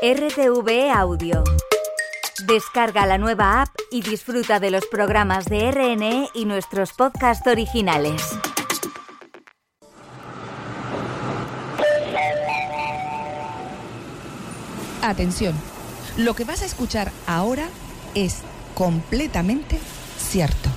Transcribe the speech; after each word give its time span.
RTV 0.00 0.92
Audio. 0.94 1.42
Descarga 2.46 3.04
la 3.04 3.18
nueva 3.18 3.62
app 3.62 3.74
y 3.90 4.00
disfruta 4.00 4.60
de 4.60 4.70
los 4.70 4.86
programas 4.86 5.46
de 5.46 5.72
RNE 5.72 6.28
y 6.34 6.44
nuestros 6.44 6.92
podcasts 6.92 7.44
originales. 7.48 8.22
Atención, 15.02 15.56
lo 16.16 16.34
que 16.34 16.44
vas 16.44 16.62
a 16.62 16.66
escuchar 16.66 17.10
ahora 17.26 17.68
es 18.14 18.42
completamente 18.74 19.80
cierto. 20.16 20.68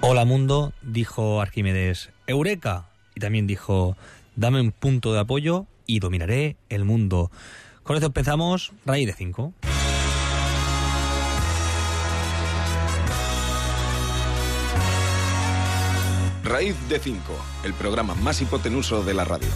Hola 0.00 0.24
mundo, 0.24 0.72
dijo 0.80 1.42
Arquímedes, 1.42 2.08
Eureka. 2.26 2.86
Y 3.14 3.20
también 3.20 3.46
dijo, 3.46 3.96
dame 4.36 4.60
un 4.60 4.70
punto 4.70 5.12
de 5.12 5.20
apoyo 5.20 5.66
y 5.86 5.98
dominaré 5.98 6.56
el 6.68 6.84
mundo. 6.84 7.30
Con 7.82 7.96
esto 7.96 8.06
empezamos, 8.06 8.72
raíz 8.84 9.06
de 9.06 9.12
5. 9.12 9.54
Raíz 16.44 16.76
de 16.88 17.00
5, 17.00 17.20
el 17.64 17.74
programa 17.74 18.14
más 18.14 18.40
hipotenuso 18.40 19.02
de 19.02 19.14
la 19.14 19.24
radio. 19.24 19.48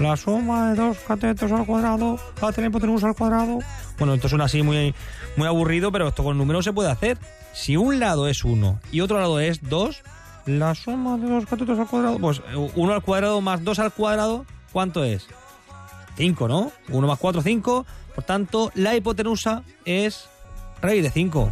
La 0.00 0.16
suma 0.16 0.70
de 0.70 0.76
dos 0.76 0.96
catetos 0.98 1.50
al 1.50 1.66
cuadrado, 1.66 2.20
la 2.40 2.52
tener 2.52 2.70
hipotenusa 2.70 3.08
al 3.08 3.16
cuadrado. 3.16 3.58
Bueno, 3.98 4.14
esto 4.14 4.28
suena 4.28 4.44
así 4.44 4.62
muy, 4.62 4.94
muy 5.36 5.48
aburrido, 5.48 5.90
pero 5.90 6.08
esto 6.08 6.22
con 6.22 6.38
números 6.38 6.64
se 6.64 6.72
puede 6.72 6.88
hacer. 6.88 7.18
Si 7.52 7.76
un 7.76 7.98
lado 7.98 8.28
es 8.28 8.44
1 8.44 8.78
y 8.92 9.00
otro 9.00 9.18
lado 9.18 9.40
es 9.40 9.68
2, 9.68 10.02
la 10.48 10.74
suma 10.74 11.18
de 11.18 11.28
dos 11.28 11.44
catetos 11.44 11.78
al 11.78 11.86
cuadrado, 11.86 12.18
pues 12.18 12.40
1 12.74 12.92
al 12.92 13.02
cuadrado 13.02 13.40
más 13.40 13.62
2 13.62 13.78
al 13.80 13.92
cuadrado, 13.92 14.46
¿cuánto 14.72 15.04
es? 15.04 15.26
5, 16.16 16.48
¿no? 16.48 16.72
1 16.88 17.06
más 17.06 17.18
4, 17.18 17.42
5. 17.42 17.86
Por 18.14 18.24
tanto, 18.24 18.72
la 18.74 18.96
hipotenusa 18.96 19.62
es 19.84 20.28
raíz 20.80 21.02
de 21.02 21.10
5. 21.10 21.50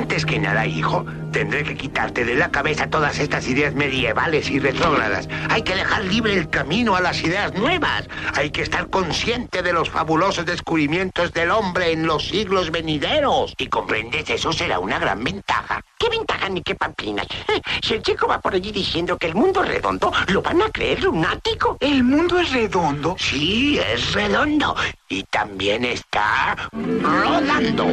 Antes 0.00 0.24
que 0.24 0.38
nada, 0.38 0.66
hijo, 0.66 1.04
tendré 1.30 1.62
que 1.62 1.76
quitarte 1.76 2.24
de 2.24 2.34
la 2.34 2.50
cabeza 2.50 2.88
todas 2.88 3.18
estas 3.18 3.46
ideas 3.46 3.74
medievales 3.74 4.50
y 4.50 4.58
retrógradas. 4.58 5.28
Hay 5.50 5.60
que 5.60 5.76
dejar 5.76 6.04
libre 6.04 6.32
el 6.32 6.48
camino 6.48 6.96
a 6.96 7.02
las 7.02 7.22
ideas 7.22 7.52
nuevas. 7.52 8.08
Hay 8.34 8.50
que 8.50 8.62
estar 8.62 8.88
consciente 8.88 9.62
de 9.62 9.74
los 9.74 9.90
fabulosos 9.90 10.46
descubrimientos 10.46 11.34
del 11.34 11.50
hombre 11.50 11.92
en 11.92 12.06
los 12.06 12.28
siglos 12.28 12.70
venideros. 12.70 13.52
¿Y 13.58 13.66
comprendes? 13.66 14.30
Eso 14.30 14.54
será 14.54 14.78
una 14.78 14.98
gran 14.98 15.22
ventaja. 15.22 15.82
¿Qué 15.98 16.08
ventaja 16.08 16.48
ni 16.48 16.62
qué 16.62 16.74
pamplinas? 16.74 17.26
Si 17.82 17.94
el 17.94 18.02
chico 18.02 18.26
va 18.26 18.40
por 18.40 18.54
allí 18.54 18.72
diciendo 18.72 19.18
que 19.18 19.26
el 19.26 19.34
mundo 19.34 19.62
es 19.62 19.68
redondo, 19.68 20.12
¿lo 20.28 20.42
van 20.42 20.62
a 20.62 20.70
creer 20.70 21.02
lunático? 21.02 21.76
¿El 21.80 22.04
mundo 22.04 22.38
es 22.38 22.52
redondo? 22.52 23.16
Sí, 23.18 23.78
es 23.78 24.12
redondo. 24.12 24.74
Y 25.08 25.24
también 25.24 25.84
está 25.84 26.56
rodando. 26.72 27.86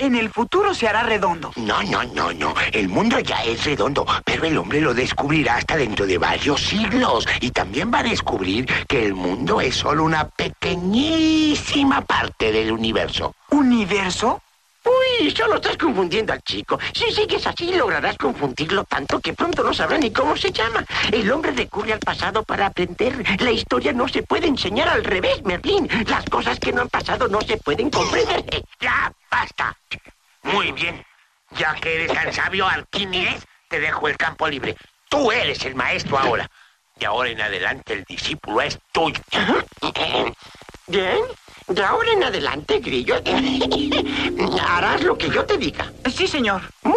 En 0.00 0.14
el 0.16 0.30
futuro 0.30 0.72
se 0.72 0.88
hará 0.88 1.02
redondo. 1.02 1.52
No, 1.56 1.82
no, 1.82 2.02
no, 2.02 2.32
no. 2.32 2.54
El 2.72 2.88
mundo 2.88 3.18
ya 3.20 3.44
es 3.44 3.64
redondo, 3.64 4.06
pero 4.24 4.46
el 4.46 4.56
hombre 4.56 4.80
lo 4.80 4.94
descubrirá 4.94 5.56
hasta 5.56 5.76
dentro 5.76 6.06
de 6.06 6.16
varios 6.16 6.62
siglos. 6.62 7.28
Y 7.40 7.50
también 7.50 7.92
va 7.92 7.98
a 7.98 8.04
descubrir 8.04 8.66
que 8.88 9.04
el 9.04 9.14
mundo 9.14 9.60
es 9.60 9.76
solo 9.76 10.04
una 10.04 10.26
pequeñísima 10.26 12.00
parte 12.00 12.50
del 12.50 12.72
universo. 12.72 13.34
¿Universo? 13.50 14.40
Uy, 15.20 15.30
solo 15.32 15.56
estás 15.56 15.76
confundiendo 15.76 16.32
al 16.32 16.42
chico. 16.42 16.78
Si 16.94 17.12
sigues 17.12 17.46
así, 17.46 17.74
lograrás 17.74 18.16
confundirlo 18.16 18.84
tanto 18.84 19.20
que 19.20 19.34
pronto 19.34 19.62
no 19.62 19.74
sabrá 19.74 19.98
ni 19.98 20.10
cómo 20.10 20.34
se 20.34 20.50
llama. 20.50 20.82
El 21.12 21.30
hombre 21.30 21.52
recurre 21.52 21.92
al 21.92 21.98
pasado 21.98 22.42
para 22.42 22.66
aprender. 22.66 23.22
La 23.38 23.50
historia 23.50 23.92
no 23.92 24.08
se 24.08 24.22
puede 24.22 24.46
enseñar 24.46 24.88
al 24.88 25.04
revés, 25.04 25.42
Merlín. 25.44 25.88
Las 26.06 26.24
cosas 26.24 26.58
que 26.58 26.72
no 26.72 26.80
han 26.80 26.88
pasado 26.88 27.28
no 27.28 27.40
se 27.42 27.58
pueden 27.58 27.90
comprender. 27.90 28.44
Ya, 28.80 29.12
basta. 29.30 29.76
Muy 30.42 30.72
bien. 30.72 31.04
Ya 31.50 31.74
que 31.74 31.96
eres 31.96 32.14
tan 32.14 32.32
sabio, 32.32 32.66
Alquímedes, 32.66 33.44
te 33.68 33.78
dejo 33.78 34.08
el 34.08 34.16
campo 34.16 34.48
libre. 34.48 34.74
Tú 35.10 35.30
eres 35.30 35.62
el 35.66 35.74
maestro 35.74 36.18
ahora. 36.18 36.50
De 36.96 37.04
ahora 37.04 37.28
en 37.28 37.42
adelante 37.42 37.92
el 37.92 38.04
discípulo 38.04 38.62
es 38.62 38.78
tuyo. 38.90 39.20
Bien. 40.90 41.18
De 41.68 41.84
ahora 41.84 42.12
en 42.12 42.24
adelante, 42.24 42.80
Grillo, 42.80 43.14
harás 44.68 45.02
lo 45.04 45.16
que 45.16 45.30
yo 45.30 45.44
te 45.44 45.56
diga. 45.56 45.92
Sí, 46.12 46.26
señor. 46.26 46.62
Muy 46.82 46.96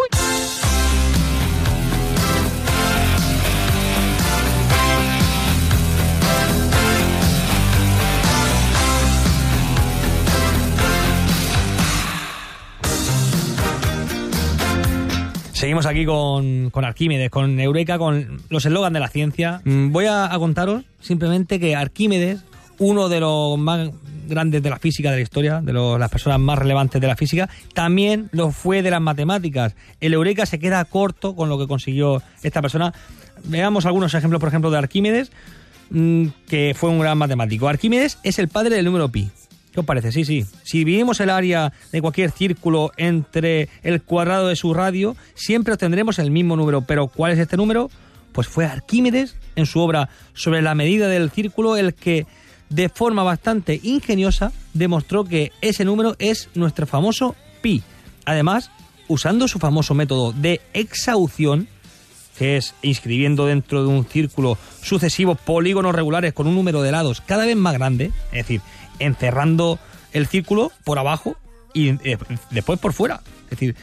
Seguimos 15.52 15.86
aquí 15.86 16.06
con, 16.06 16.72
con 16.72 16.84
Arquímedes, 16.84 17.30
con 17.30 17.60
Eureka, 17.60 17.98
con 17.98 18.42
los 18.50 18.66
eslogans 18.66 18.94
de 18.94 19.00
la 19.00 19.08
ciencia. 19.08 19.62
Mm, 19.64 19.92
Voy 19.92 20.08
a, 20.08 20.34
a 20.34 20.38
contaros 20.40 20.84
simplemente 21.00 21.60
que 21.60 21.76
Arquímedes, 21.76 22.44
uno 22.80 23.10
de 23.10 23.20
los 23.20 23.58
más 23.58 23.90
grandes 24.28 24.64
de 24.64 24.70
la 24.70 24.80
física 24.80 25.12
de 25.12 25.18
la 25.18 25.22
historia, 25.22 25.62
de 25.62 25.74
los- 25.74 26.00
las 26.00 26.10
personas 26.10 26.40
más 26.40 26.58
relevantes 26.58 27.00
de 27.02 27.08
la 27.08 27.16
física, 27.16 27.50
también 27.74 28.30
lo 28.32 28.52
fue 28.52 28.82
de 28.82 28.90
las 28.92 29.02
matemáticas. 29.02 29.76
El 30.00 30.14
Eureka 30.14 30.46
se 30.46 30.60
queda 30.60 30.84
corto 30.86 31.36
con 31.36 31.50
lo 31.50 31.58
que 31.60 31.68
consiguió 31.68 32.22
esta 32.42 32.62
persona. 32.62 32.94
Veamos 33.46 33.86
algunos 33.86 34.14
ejemplos, 34.14 34.40
por 34.40 34.50
ejemplo, 34.50 34.72
de 34.72 34.78
Arquímedes, 34.78 35.32
mm, 35.90 36.28
que 36.48 36.74
fue 36.78 36.90
un 36.90 37.00
gran 37.00 37.18
matemático. 37.18 37.68
Arquímedes 37.68 38.18
es 38.24 38.40
el 38.40 38.48
padre 38.48 38.76
del 38.78 38.86
número 38.86 39.10
pi. 39.10 39.30
¿Qué 39.74 39.80
os 39.80 39.86
parece? 39.86 40.12
Sí, 40.12 40.24
sí. 40.24 40.46
Si 40.64 40.78
dividimos 40.80 41.20
el 41.20 41.30
área 41.32 41.74
de 41.92 42.00
cualquier 42.02 42.30
círculo 42.32 42.92
entre 42.96 43.70
el 43.82 44.04
cuadrado 44.04 44.48
de 44.48 44.56
su 44.56 44.74
radio, 44.74 45.16
siempre 45.34 45.74
obtendremos 45.74 46.20
el 46.20 46.30
mismo 46.32 46.56
número. 46.56 46.82
Pero 46.82 47.08
¿cuál 47.08 47.32
es 47.34 47.40
este 47.40 47.58
número? 47.58 47.90
Pues 48.34 48.48
fue 48.48 48.66
Arquímedes, 48.66 49.36
en 49.56 49.66
su 49.66 49.80
obra 49.80 50.10
sobre 50.34 50.62
la 50.62 50.76
medida 50.76 51.08
del 51.08 51.32
círculo, 51.32 51.76
el 51.76 51.94
que 51.96 52.26
de 52.74 52.90
forma 52.90 53.24
bastante 53.24 53.80
ingeniosa 53.84 54.52
demostró 54.74 55.26
que 55.26 55.52
ese 55.62 55.86
número 55.86 56.16
es 56.18 56.50
nuestro 56.56 56.88
famoso 56.88 57.36
pi. 57.62 57.84
Además, 58.26 58.72
usando 59.08 59.48
su 59.48 59.60
famoso 59.60 59.94
método 59.94 60.32
de 60.32 60.60
exhaución, 60.74 61.68
que 62.38 62.58
es 62.58 62.74
inscribiendo 62.82 63.46
dentro 63.46 63.84
de 63.84 63.90
un 63.90 64.06
círculo 64.06 64.58
sucesivos 64.82 65.38
polígonos 65.40 65.94
regulares 65.94 66.34
con 66.34 66.48
un 66.48 66.56
número 66.56 66.82
de 66.82 66.92
lados 66.92 67.22
cada 67.22 67.46
vez 67.46 67.56
más 67.56 67.74
grande, 67.74 68.12
es 68.32 68.48
decir, 68.48 68.62
encerrando 68.98 69.78
el 70.12 70.26
círculo 70.26 70.72
por 70.84 70.98
abajo 70.98 71.36
y 71.74 71.90
eh, 71.90 72.18
después 72.50 72.80
por 72.80 72.94
fuera. 72.94 73.22
Es 73.46 73.52
decir, 73.52 73.76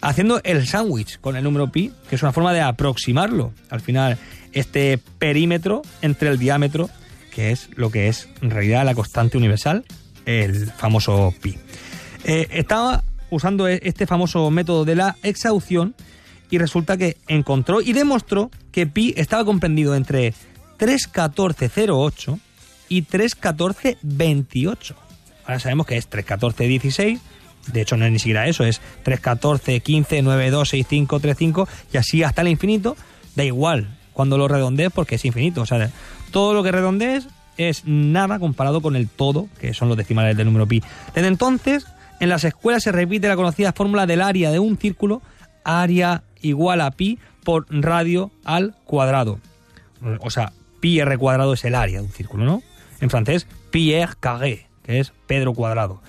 haciendo 0.00 0.40
el 0.44 0.68
sándwich 0.68 1.18
con 1.20 1.34
el 1.36 1.42
número 1.42 1.72
pi, 1.72 1.90
que 2.08 2.14
es 2.14 2.22
una 2.22 2.32
forma 2.32 2.52
de 2.52 2.60
aproximarlo. 2.60 3.52
Al 3.70 3.80
final, 3.80 4.18
este 4.52 4.98
perímetro 5.18 5.82
entre 6.00 6.28
el 6.28 6.38
diámetro, 6.38 6.88
que 7.36 7.50
es 7.50 7.68
lo 7.76 7.90
que 7.90 8.08
es 8.08 8.30
en 8.40 8.50
realidad 8.50 8.86
la 8.86 8.94
constante 8.94 9.36
universal, 9.36 9.84
el 10.24 10.72
famoso 10.72 11.34
pi. 11.42 11.58
Eh, 12.24 12.48
estaba 12.50 13.04
usando 13.28 13.68
e- 13.68 13.78
este 13.82 14.06
famoso 14.06 14.50
método 14.50 14.86
de 14.86 14.94
la 14.94 15.16
exhaución 15.22 15.94
y 16.50 16.56
resulta 16.56 16.96
que 16.96 17.18
encontró 17.28 17.82
y 17.82 17.92
demostró 17.92 18.50
que 18.72 18.86
pi 18.86 19.12
estaba 19.18 19.44
comprendido 19.44 19.94
entre 19.94 20.32
31408 20.78 22.38
y 22.88 23.02
31428. 23.02 24.96
Ahora 25.44 25.60
sabemos 25.60 25.86
que 25.86 25.98
es 25.98 26.06
31416, 26.06 27.20
de 27.70 27.80
hecho 27.82 27.98
no 27.98 28.06
es 28.06 28.12
ni 28.12 28.18
siquiera 28.18 28.48
eso, 28.48 28.64
es 28.64 28.80
314 29.02 29.80
15 29.80 30.22
92 30.22 30.70
65 30.70 31.20
35 31.20 31.68
y 31.92 31.98
así 31.98 32.22
hasta 32.22 32.40
el 32.40 32.48
infinito, 32.48 32.96
da 33.34 33.44
igual 33.44 33.94
cuando 34.14 34.38
lo 34.38 34.48
redondees 34.48 34.90
porque 34.90 35.16
es 35.16 35.24
infinito, 35.26 35.60
o 35.60 35.66
sea, 35.66 35.90
todo 36.36 36.52
lo 36.52 36.62
que 36.62 36.70
redondees 36.70 37.28
es 37.56 37.86
nada 37.86 38.38
comparado 38.38 38.82
con 38.82 38.94
el 38.94 39.08
todo, 39.08 39.48
que 39.58 39.72
son 39.72 39.88
los 39.88 39.96
decimales 39.96 40.36
del 40.36 40.44
número 40.44 40.68
pi. 40.68 40.82
Desde 41.14 41.28
entonces, 41.28 41.86
en 42.20 42.28
las 42.28 42.44
escuelas 42.44 42.82
se 42.82 42.92
repite 42.92 43.26
la 43.26 43.36
conocida 43.36 43.72
fórmula 43.72 44.04
del 44.04 44.20
área 44.20 44.50
de 44.50 44.58
un 44.58 44.76
círculo, 44.76 45.22
área 45.64 46.24
igual 46.42 46.82
a 46.82 46.90
pi 46.90 47.18
por 47.42 47.64
radio 47.70 48.32
al 48.44 48.74
cuadrado. 48.84 49.40
O 50.20 50.28
sea, 50.28 50.52
pi 50.78 51.00
r 51.00 51.16
cuadrado 51.16 51.54
es 51.54 51.64
el 51.64 51.74
área 51.74 52.00
de 52.00 52.04
un 52.04 52.12
círculo, 52.12 52.44
¿no? 52.44 52.62
En 53.00 53.08
francés, 53.08 53.46
Pierre 53.70 54.12
carré, 54.20 54.66
que 54.82 55.00
es 55.00 55.14
Pedro 55.26 55.54
cuadrado. 55.54 56.02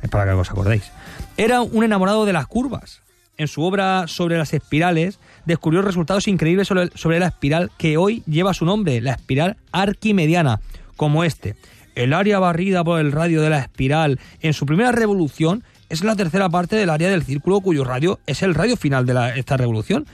Es 0.00 0.08
para 0.08 0.24
que 0.24 0.30
os 0.30 0.50
acordéis. 0.50 0.90
Era 1.36 1.60
un 1.60 1.84
enamorado 1.84 2.24
de 2.24 2.32
las 2.32 2.46
curvas. 2.46 3.02
En 3.36 3.48
su 3.48 3.62
obra 3.62 4.06
sobre 4.06 4.38
las 4.38 4.54
espirales, 4.54 5.18
descubrió 5.44 5.82
resultados 5.82 6.28
increíbles 6.28 6.68
sobre, 6.68 7.18
la 7.18 7.26
espiral 7.26 7.70
que 7.76 7.96
hoy 7.96 8.22
lleva 8.26 8.54
su 8.54 8.64
nombre, 8.64 9.00
la 9.00 9.12
espiral 9.12 9.56
arquimediana, 9.72 10.60
como 10.96 11.24
este. 11.24 11.56
El 11.96 12.12
área 12.12 12.38
barrida 12.38 12.84
por 12.84 13.00
el 13.00 13.12
radio 13.12 13.42
de 13.42 13.50
la 13.50 13.58
espiral 13.58 14.20
en 14.40 14.52
su 14.52 14.66
primera 14.66 14.92
revolución 14.92 15.64
es 15.88 16.04
la 16.04 16.16
tercera 16.16 16.48
parte 16.48 16.76
del 16.76 16.90
área 16.90 17.08
del 17.10 17.24
círculo 17.24 17.60
cuyo 17.60 17.84
radio 17.84 18.18
es 18.26 18.42
el 18.42 18.54
radio 18.54 18.76
final 18.76 19.04
de 19.06 19.14
la- 19.14 19.34
esta 19.36 19.56
revolución. 19.56 20.06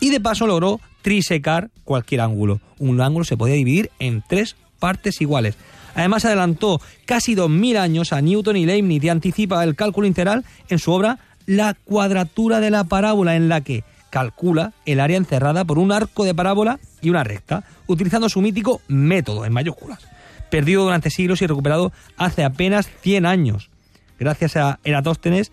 Y 0.00 0.10
de 0.10 0.20
paso 0.20 0.46
logró 0.46 0.80
trisecar 1.02 1.70
cualquier 1.84 2.20
ángulo. 2.20 2.60
Un 2.78 3.00
ángulo 3.00 3.24
se 3.24 3.36
podía 3.36 3.54
dividir 3.54 3.90
en 3.98 4.22
tres 4.26 4.56
partes 4.78 5.20
iguales. 5.22 5.56
Además 5.94 6.26
adelantó 6.26 6.80
casi 7.06 7.34
2000 7.34 7.78
años 7.78 8.12
a 8.12 8.20
Newton 8.20 8.56
y 8.58 8.66
Leibniz 8.66 9.02
y 9.02 9.08
anticipa 9.08 9.64
el 9.64 9.74
cálculo 9.74 10.06
integral 10.06 10.44
en 10.68 10.78
su 10.78 10.92
obra 10.92 11.18
La 11.46 11.74
cuadratura 11.74 12.60
de 12.60 12.70
la 12.70 12.84
parábola 12.84 13.36
en 13.36 13.48
la 13.48 13.60
que 13.60 13.84
calcula 14.10 14.72
el 14.84 15.00
área 15.00 15.16
encerrada 15.16 15.64
por 15.64 15.78
un 15.78 15.92
arco 15.92 16.24
de 16.24 16.34
parábola 16.34 16.78
y 17.02 17.10
una 17.10 17.24
recta, 17.24 17.64
utilizando 17.86 18.28
su 18.28 18.40
mítico 18.40 18.80
método 18.88 19.44
en 19.44 19.52
mayúsculas, 19.52 20.06
perdido 20.50 20.84
durante 20.84 21.10
siglos 21.10 21.42
y 21.42 21.46
recuperado 21.46 21.92
hace 22.16 22.44
apenas 22.44 22.88
100 23.02 23.26
años, 23.26 23.70
gracias 24.18 24.56
a 24.56 24.78
Eratóstenes 24.84 25.52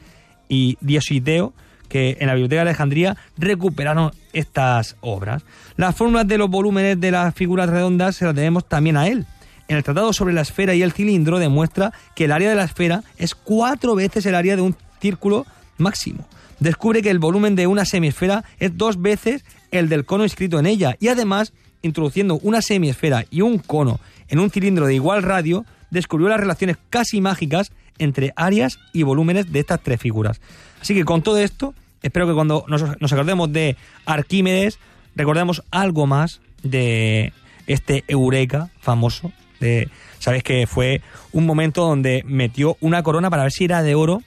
y 0.50 0.78
Diositeo, 0.82 1.54
que 1.90 2.18
en 2.20 2.28
la 2.28 2.34
Biblioteca 2.34 2.64
de 2.64 2.70
Alejandría 2.70 3.18
recuperaron 3.38 4.12
estas 4.32 4.96
obras. 5.02 5.44
Las 5.76 5.96
fórmulas 5.96 6.28
de 6.28 6.38
los 6.38 6.50
volúmenes 6.50 7.00
de 7.00 7.12
las 7.12 7.36
figuras 7.36 7.70
redondas 7.70 8.16
se 8.16 8.26
las 8.26 8.34
debemos 8.34 8.68
también 8.68 8.98
a 8.98 9.08
él. 9.08 9.28
En 9.68 9.78
el 9.78 9.84
Tratado 9.84 10.12
sobre 10.12 10.34
la 10.34 10.42
esfera 10.42 10.74
y 10.74 10.82
el 10.82 10.92
cilindro 10.92 11.38
demuestra 11.38 11.94
que 12.16 12.26
el 12.26 12.32
área 12.32 12.50
de 12.50 12.56
la 12.56 12.64
esfera 12.64 13.04
es 13.18 13.36
cuatro 13.36 13.94
veces 13.96 14.26
el 14.26 14.36
área 14.36 14.56
de 14.56 14.62
un 14.62 14.76
círculo 15.00 15.46
máximo. 15.78 16.28
Descubre 16.60 17.02
que 17.02 17.10
el 17.10 17.20
volumen 17.20 17.56
de 17.56 17.68
una 17.68 17.86
semisfera 17.86 18.44
es 18.60 18.78
dos 18.78 19.02
veces 19.02 19.44
el 19.72 19.90
del 19.90 20.06
cono 20.06 20.24
inscrito 20.24 20.60
en 20.60 20.66
ella 20.66 20.96
y 21.00 21.08
además, 21.08 21.54
introduciendo 21.82 22.40
una 22.44 22.62
semisfera 22.62 23.26
y 23.30 23.42
un 23.42 23.58
cono 23.58 24.00
en 24.30 24.40
un 24.40 24.50
cilindro 24.50 24.86
de 24.86 24.96
igual 24.96 25.24
radio, 25.24 25.66
descubrió 25.90 26.30
las 26.30 26.40
relaciones 26.40 26.78
casi 26.90 27.22
mágicas 27.22 27.72
entre 28.00 28.34
áreas 28.36 28.80
y 28.94 29.04
volúmenes 29.04 29.52
de 29.52 29.60
estas 29.60 29.82
tres 29.82 30.00
figuras. 30.00 30.42
Así 30.82 30.94
que 30.94 31.06
con 31.06 31.22
todo 31.22 31.38
esto, 31.38 31.74
espero 32.02 32.28
que 32.28 32.34
cuando 32.34 32.66
nos, 32.68 33.00
nos 33.00 33.14
acordemos 33.14 33.52
de 33.52 33.78
Arquímedes, 34.06 34.80
recordemos 35.16 35.64
algo 35.72 36.08
más 36.08 36.42
de 36.64 37.34
este 37.68 38.04
Eureka 38.08 38.70
famoso. 38.80 39.32
De, 39.60 39.90
Sabéis 40.24 40.44
que 40.44 40.68
fue 40.68 41.02
un 41.34 41.46
momento 41.46 41.86
donde 41.86 42.24
metió 42.26 42.78
una 42.80 43.04
corona 43.04 43.30
para 43.30 43.44
ver 43.44 43.52
si 43.52 43.66
era 43.66 43.84
de 43.84 43.94
oro, 43.94 44.22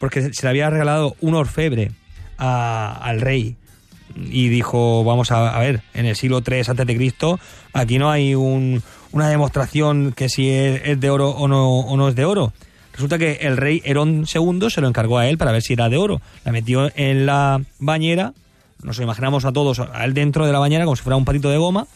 porque 0.00 0.32
se 0.32 0.42
le 0.42 0.48
había 0.48 0.70
regalado 0.70 1.14
un 1.20 1.34
orfebre 1.34 1.92
al 2.38 3.20
rey. 3.20 3.54
Y 4.16 4.48
dijo, 4.48 5.04
vamos 5.04 5.30
a, 5.30 5.56
ver, 5.60 5.82
en 5.94 6.06
el 6.06 6.16
siglo 6.16 6.42
III 6.44 6.96
Cristo, 6.96 7.38
aquí 7.72 7.98
no 7.98 8.10
hay 8.10 8.34
un- 8.34 8.82
una 9.12 9.28
demostración 9.28 10.12
que 10.16 10.28
si 10.28 10.48
es, 10.50 10.98
de 10.98 11.10
oro 11.10 11.30
o 11.30 11.46
no, 11.46 12.08
es 12.08 12.14
de 12.16 12.24
oro. 12.24 12.52
Resulta 12.94 13.18
que 13.18 13.38
el 13.42 13.56
rey 13.56 13.82
Herón 13.84 14.24
II 14.32 14.68
se 14.70 14.80
lo 14.80 14.88
encargó 14.88 15.18
a 15.18 15.28
él 15.28 15.38
para 15.38 15.52
ver 15.52 15.62
si 15.62 15.74
era 15.74 15.88
de 15.88 15.96
oro. 15.98 16.20
La 16.44 16.50
metió 16.50 16.90
en 16.96 17.24
la 17.26 17.60
bañera, 17.78 18.32
nos 18.82 18.98
imaginamos 18.98 19.44
a 19.44 19.52
todos, 19.52 19.78
a 19.78 20.04
él 20.04 20.14
dentro 20.14 20.46
de 20.46 20.52
la 20.52 20.58
bañera 20.58 20.84
como 20.86 20.96
si 20.96 21.02
fuera 21.02 21.16
un 21.16 21.24
patito 21.26 21.50
de 21.50 21.58
goma, 21.58 21.86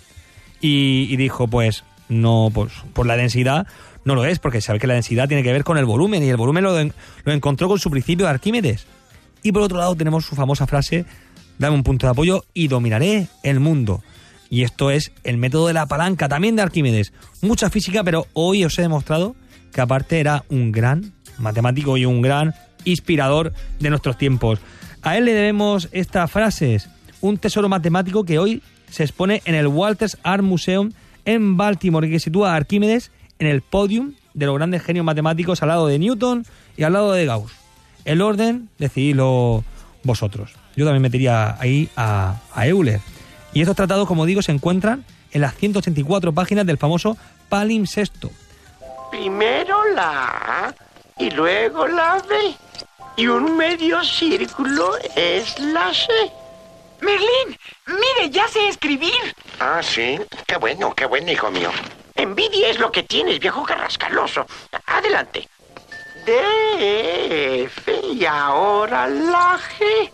y 0.61 1.17
dijo, 1.17 1.49
pues 1.49 1.85
no, 2.15 2.51
pues 2.53 2.73
por 2.93 3.07
la 3.07 3.17
densidad 3.17 3.67
no 4.05 4.15
lo 4.15 4.25
es, 4.25 4.39
porque 4.39 4.61
sabe 4.61 4.79
que 4.79 4.87
la 4.87 4.95
densidad 4.95 5.29
tiene 5.29 5.43
que 5.43 5.53
ver 5.53 5.65
con 5.65 5.79
el 5.79 5.85
volumen, 5.85 6.23
y 6.23 6.29
el 6.29 6.37
volumen 6.37 6.65
lo, 6.65 6.73
lo 6.75 7.33
encontró 7.33 7.69
con 7.69 7.79
su 7.79 7.91
principio 7.91 8.27
de 8.27 8.33
Arquímedes. 8.33 8.87
Y 9.43 9.53
por 9.53 9.63
otro 9.63 9.79
lado 9.79 9.95
tenemos 9.95 10.25
su 10.25 10.35
famosa 10.35 10.67
frase, 10.67 11.05
dame 11.59 11.77
un 11.77 11.83
punto 11.83 12.07
de 12.07 12.13
apoyo 12.13 12.45
y 12.55 12.69
dominaré 12.69 13.29
el 13.43 13.61
mundo. 13.61 14.03
Y 14.51 14.63
esto 14.63 14.91
es 14.91 15.13
el 15.25 15.37
método 15.37 15.67
de 15.69 15.73
la 15.73 15.87
palanca, 15.87 16.29
también 16.29 16.57
de 16.57 16.63
Arquímedes. 16.63 17.13
Mucha 17.43 17.71
física, 17.71 18.05
pero 18.05 18.27
hoy 18.35 18.65
os 18.65 18.79
he 18.79 18.83
demostrado 18.83 19.35
que 19.73 19.81
aparte 19.81 20.21
era 20.21 20.45
un 20.49 20.71
gran 20.71 21.13
matemático 21.39 21.97
y 21.97 22.05
un 22.05 22.23
gran 22.23 22.55
inspirador 22.85 23.53
de 23.81 23.91
nuestros 23.91 24.17
tiempos. 24.19 24.61
A 25.03 25.17
él 25.17 25.25
le 25.25 25.35
debemos 25.35 25.89
estas 25.93 26.31
frases, 26.31 26.89
un 27.21 27.39
tesoro 27.39 27.69
matemático 27.69 28.25
que 28.25 28.39
hoy 28.39 28.63
se 28.91 29.03
expone 29.03 29.43
en 29.45 29.55
el 29.55 29.67
Walters 29.67 30.19
Art 30.23 30.43
Museum 30.43 30.93
en 31.25 31.57
Baltimore 31.57 32.09
que 32.09 32.21
sitúa 32.21 32.53
a 32.53 32.57
Arquímedes 32.57 33.11
en 33.39 33.47
el 33.47 33.63
podium 33.63 34.13
de 34.35 34.47
los 34.47 34.55
grandes 34.57 34.83
genios 34.83 35.05
matemáticos 35.05 35.63
al 35.63 35.69
lado 35.69 35.87
de 35.87 35.99
Newton 35.99 36.45
y 36.77 36.83
al 36.83 36.93
lado 36.93 37.13
de 37.13 37.27
Gauss. 37.27 37.53
El 38.05 38.21
orden, 38.21 38.69
decididlo 38.79 39.65
vosotros. 40.03 40.55
Yo 40.77 40.85
también 40.85 41.03
metería 41.03 41.57
ahí 41.59 41.89
a, 41.97 42.41
a 42.53 42.67
Euler. 42.67 43.01
Y 43.53 43.61
estos 43.61 43.77
tratados, 43.77 44.09
como 44.09 44.27
digo, 44.27 44.43
se 44.43 44.53
encuentran 44.53 45.05
en 45.33 45.41
las 45.41 45.55
184 45.55 46.33
páginas 46.33 46.67
del 46.67 46.79
famoso 46.79 47.17
palimpsesto. 47.49 48.31
Primero 49.11 49.77
la 49.95 50.67
A 50.67 50.75
y 51.19 51.31
luego 51.31 51.87
la 51.87 52.23
B. 52.29 52.55
Y 53.17 53.29
un 53.29 53.57
medio 53.57 54.03
círculo 54.03 54.91
es 55.15 55.59
la 55.61 55.95
C. 55.95 56.09
Merlín, 57.05 57.59
mire, 57.87 58.31
ya 58.31 58.49
sé 58.49 58.69
escribir. 58.69 59.35
Ah, 59.61 59.83
sí. 59.83 60.19
Qué 60.47 60.57
bueno, 60.57 60.95
qué 60.95 61.05
bueno, 61.07 61.31
hijo 61.31 61.51
mío. 61.51 61.71
Envidia 62.15 62.69
es 62.69 62.79
lo 62.79 62.91
que 62.91 63.03
tienes, 63.03 63.39
viejo 63.39 63.63
carrascaloso. 63.65 64.47
Adelante. 64.87 65.49
D, 66.25 67.65
F 67.65 67.93
y 68.13 68.25
ahora 68.25 69.07
la 69.07 69.59
G. 69.59 70.11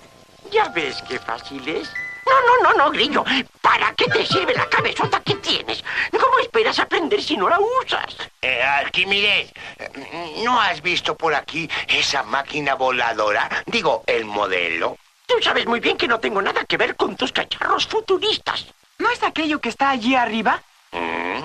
Ya 0.50 0.68
ves 0.70 1.00
qué 1.08 1.18
fácil 1.20 1.66
es. 1.68 1.88
No, 2.26 2.40
no, 2.46 2.70
no, 2.70 2.84
no, 2.84 2.90
grillo. 2.90 3.24
¿Para 3.60 3.94
qué 3.94 4.06
te 4.06 4.26
sirve 4.26 4.54
la 4.54 4.68
cabezota 4.68 5.20
que 5.20 5.34
tienes? 5.36 5.84
¿Cómo 6.10 6.38
esperas 6.40 6.78
aprender 6.80 7.22
si 7.22 7.36
no 7.36 7.48
la 7.48 7.58
usas? 7.60 8.16
Eh, 8.42 8.62
Arquímedes, 8.62 9.52
eh, 9.78 10.42
¿no 10.44 10.60
has 10.60 10.82
visto 10.82 11.16
por 11.16 11.34
aquí 11.34 11.68
esa 11.88 12.22
máquina 12.24 12.74
voladora? 12.74 13.48
Digo, 13.66 14.02
el 14.06 14.24
modelo. 14.24 14.96
Tú 15.30 15.36
sabes 15.40 15.64
muy 15.64 15.78
bien 15.78 15.96
que 15.96 16.08
no 16.08 16.18
tengo 16.18 16.42
nada 16.42 16.64
que 16.64 16.76
ver 16.76 16.96
con 16.96 17.14
tus 17.14 17.30
cacharros 17.30 17.86
futuristas. 17.86 18.66
¿No 18.98 19.08
es 19.10 19.22
aquello 19.22 19.60
que 19.60 19.68
está 19.68 19.90
allí 19.90 20.16
arriba? 20.16 20.60
¿Mm? 20.90 21.44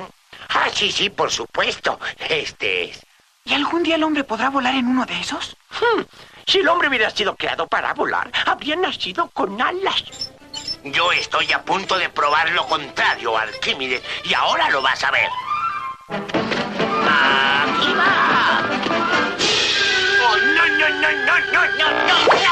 Ah, 0.50 0.70
sí, 0.74 0.92
sí, 0.92 1.12
por 1.12 1.30
supuesto. 1.30 2.00
Este 2.18 2.86
es. 2.86 3.06
¿Y 3.44 3.54
algún 3.54 3.84
día 3.84 3.94
el 3.94 4.04
hombre 4.04 4.24
podrá 4.24 4.50
volar 4.50 4.74
en 4.74 4.88
uno 4.88 5.06
de 5.06 5.20
esos? 5.20 5.56
Hmm. 5.70 6.02
Si 6.48 6.58
el 6.60 6.68
hombre 6.68 6.88
hubiera 6.90 7.12
sido 7.12 7.36
creado 7.36 7.68
para 7.68 7.94
volar, 7.94 8.32
habría 8.48 8.76
nacido 8.76 9.30
con 9.30 9.62
alas. 9.62 10.32
Yo 10.84 11.12
estoy 11.12 11.52
a 11.52 11.62
punto 11.62 11.96
de 12.00 12.10
probar 12.10 12.50
lo 12.54 12.66
contrario, 12.66 13.38
Arquímedes, 13.38 14.02
y 14.24 14.34
ahora 14.34 14.68
lo 14.72 14.82
vas 14.82 15.04
a 15.04 15.12
ver. 15.12 15.30
¡Aquí 16.10 17.94
¡Oh, 20.28 20.38
no, 20.38 20.68
no, 20.70 20.90
no, 20.90 21.12
no, 21.12 21.40
no, 21.52 21.66
no! 21.78 22.34
no! 22.34 22.45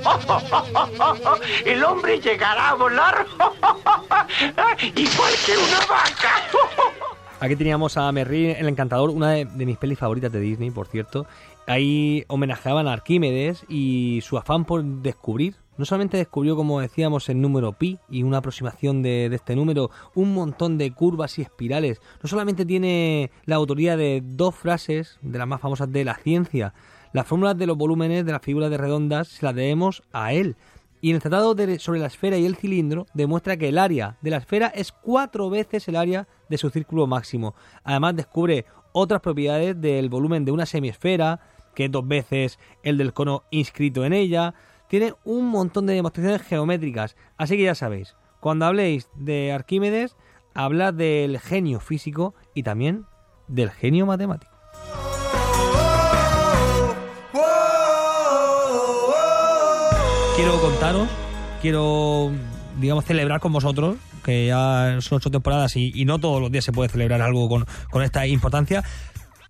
El 1.64 1.84
hombre 1.84 2.20
llegará 2.20 2.70
a 2.70 2.74
volar 2.74 3.26
igual 4.96 5.32
que 5.46 5.52
una 5.56 5.80
vaca. 5.88 6.42
Aquí 7.40 7.56
teníamos 7.56 7.96
a 7.96 8.12
Merry 8.12 8.50
el 8.50 8.68
Encantador, 8.68 9.08
una 9.10 9.30
de, 9.30 9.46
de 9.46 9.64
mis 9.64 9.78
pelis 9.78 9.98
favoritas 9.98 10.30
de 10.30 10.40
Disney, 10.40 10.70
por 10.70 10.86
cierto. 10.88 11.26
Ahí 11.66 12.24
homenajeaban 12.28 12.86
a 12.86 12.92
Arquímedes 12.92 13.64
y 13.68 14.20
su 14.22 14.36
afán 14.36 14.64
por 14.66 14.84
descubrir. 14.84 15.56
No 15.78 15.86
solamente 15.86 16.18
descubrió, 16.18 16.54
como 16.54 16.80
decíamos, 16.80 17.30
el 17.30 17.40
número 17.40 17.72
pi 17.72 17.98
y 18.10 18.24
una 18.24 18.38
aproximación 18.38 19.02
de, 19.02 19.30
de 19.30 19.36
este 19.36 19.56
número, 19.56 19.90
un 20.14 20.34
montón 20.34 20.76
de 20.76 20.92
curvas 20.92 21.38
y 21.38 21.42
espirales. 21.42 22.02
No 22.22 22.28
solamente 22.28 22.66
tiene 22.66 23.30
la 23.46 23.56
autoría 23.56 23.96
de 23.96 24.22
dos 24.22 24.54
frases 24.54 25.18
de 25.22 25.38
las 25.38 25.48
más 25.48 25.62
famosas 25.62 25.90
de 25.90 26.04
la 26.04 26.16
ciencia. 26.16 26.74
Las 27.12 27.26
fórmulas 27.26 27.58
de 27.58 27.66
los 27.66 27.76
volúmenes 27.76 28.24
de 28.24 28.32
las 28.32 28.42
figuras 28.42 28.70
de 28.70 28.78
redondas 28.78 29.28
se 29.28 29.44
las 29.44 29.54
debemos 29.54 30.02
a 30.12 30.32
él. 30.32 30.56
Y 31.00 31.10
en 31.10 31.16
el 31.16 31.22
tratado 31.22 31.56
sobre 31.78 31.98
la 31.98 32.06
esfera 32.06 32.36
y 32.36 32.46
el 32.46 32.56
cilindro 32.56 33.06
demuestra 33.14 33.56
que 33.56 33.68
el 33.68 33.78
área 33.78 34.16
de 34.20 34.30
la 34.30 34.36
esfera 34.36 34.68
es 34.68 34.92
cuatro 34.92 35.50
veces 35.50 35.88
el 35.88 35.96
área 35.96 36.28
de 36.48 36.58
su 36.58 36.70
círculo 36.70 37.06
máximo. 37.06 37.54
Además 37.82 38.14
descubre 38.14 38.66
otras 38.92 39.20
propiedades 39.20 39.80
del 39.80 40.08
volumen 40.08 40.44
de 40.44 40.52
una 40.52 40.66
semiesfera, 40.66 41.40
que 41.74 41.86
es 41.86 41.90
dos 41.90 42.06
veces 42.06 42.58
el 42.82 42.98
del 42.98 43.12
cono 43.12 43.44
inscrito 43.50 44.04
en 44.04 44.12
ella. 44.12 44.54
Tiene 44.88 45.14
un 45.24 45.48
montón 45.48 45.86
de 45.86 45.94
demostraciones 45.94 46.42
geométricas. 46.42 47.16
Así 47.36 47.56
que 47.56 47.64
ya 47.64 47.74
sabéis, 47.74 48.14
cuando 48.38 48.66
habléis 48.66 49.08
de 49.16 49.52
Arquímedes, 49.52 50.16
hablad 50.54 50.94
del 50.94 51.40
genio 51.40 51.80
físico 51.80 52.34
y 52.54 52.62
también 52.62 53.06
del 53.48 53.70
genio 53.70 54.06
matemático. 54.06 54.59
Quiero 60.40 60.58
contaros, 60.58 61.08
quiero, 61.60 62.32
digamos, 62.80 63.04
celebrar 63.04 63.40
con 63.40 63.52
vosotros, 63.52 63.98
que 64.24 64.46
ya 64.46 64.96
son 65.02 65.16
ocho 65.16 65.30
temporadas 65.30 65.76
y, 65.76 66.06
no 66.06 66.18
todos 66.18 66.40
los 66.40 66.50
días 66.50 66.64
se 66.64 66.72
puede 66.72 66.88
celebrar 66.88 67.20
algo 67.20 67.46
con, 67.46 67.66
con 67.90 68.02
esta 68.02 68.26
importancia. 68.26 68.82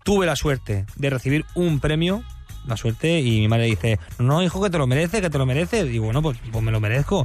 Tuve 0.02 0.26
la 0.26 0.34
suerte 0.34 0.86
de 0.96 1.10
recibir 1.10 1.44
un 1.54 1.78
premio, 1.78 2.24
la 2.66 2.76
suerte, 2.76 3.20
y 3.20 3.38
mi 3.38 3.46
madre 3.46 3.66
dice, 3.66 4.00
no, 4.18 4.42
hijo, 4.42 4.60
que 4.60 4.68
te 4.68 4.78
lo 4.78 4.88
mereces, 4.88 5.20
que 5.20 5.30
te 5.30 5.38
lo 5.38 5.46
mereces. 5.46 5.86
Y 5.94 6.00
bueno, 6.00 6.22
pues, 6.22 6.38
pues 6.50 6.64
me 6.64 6.72
lo 6.72 6.80
merezco. 6.80 7.24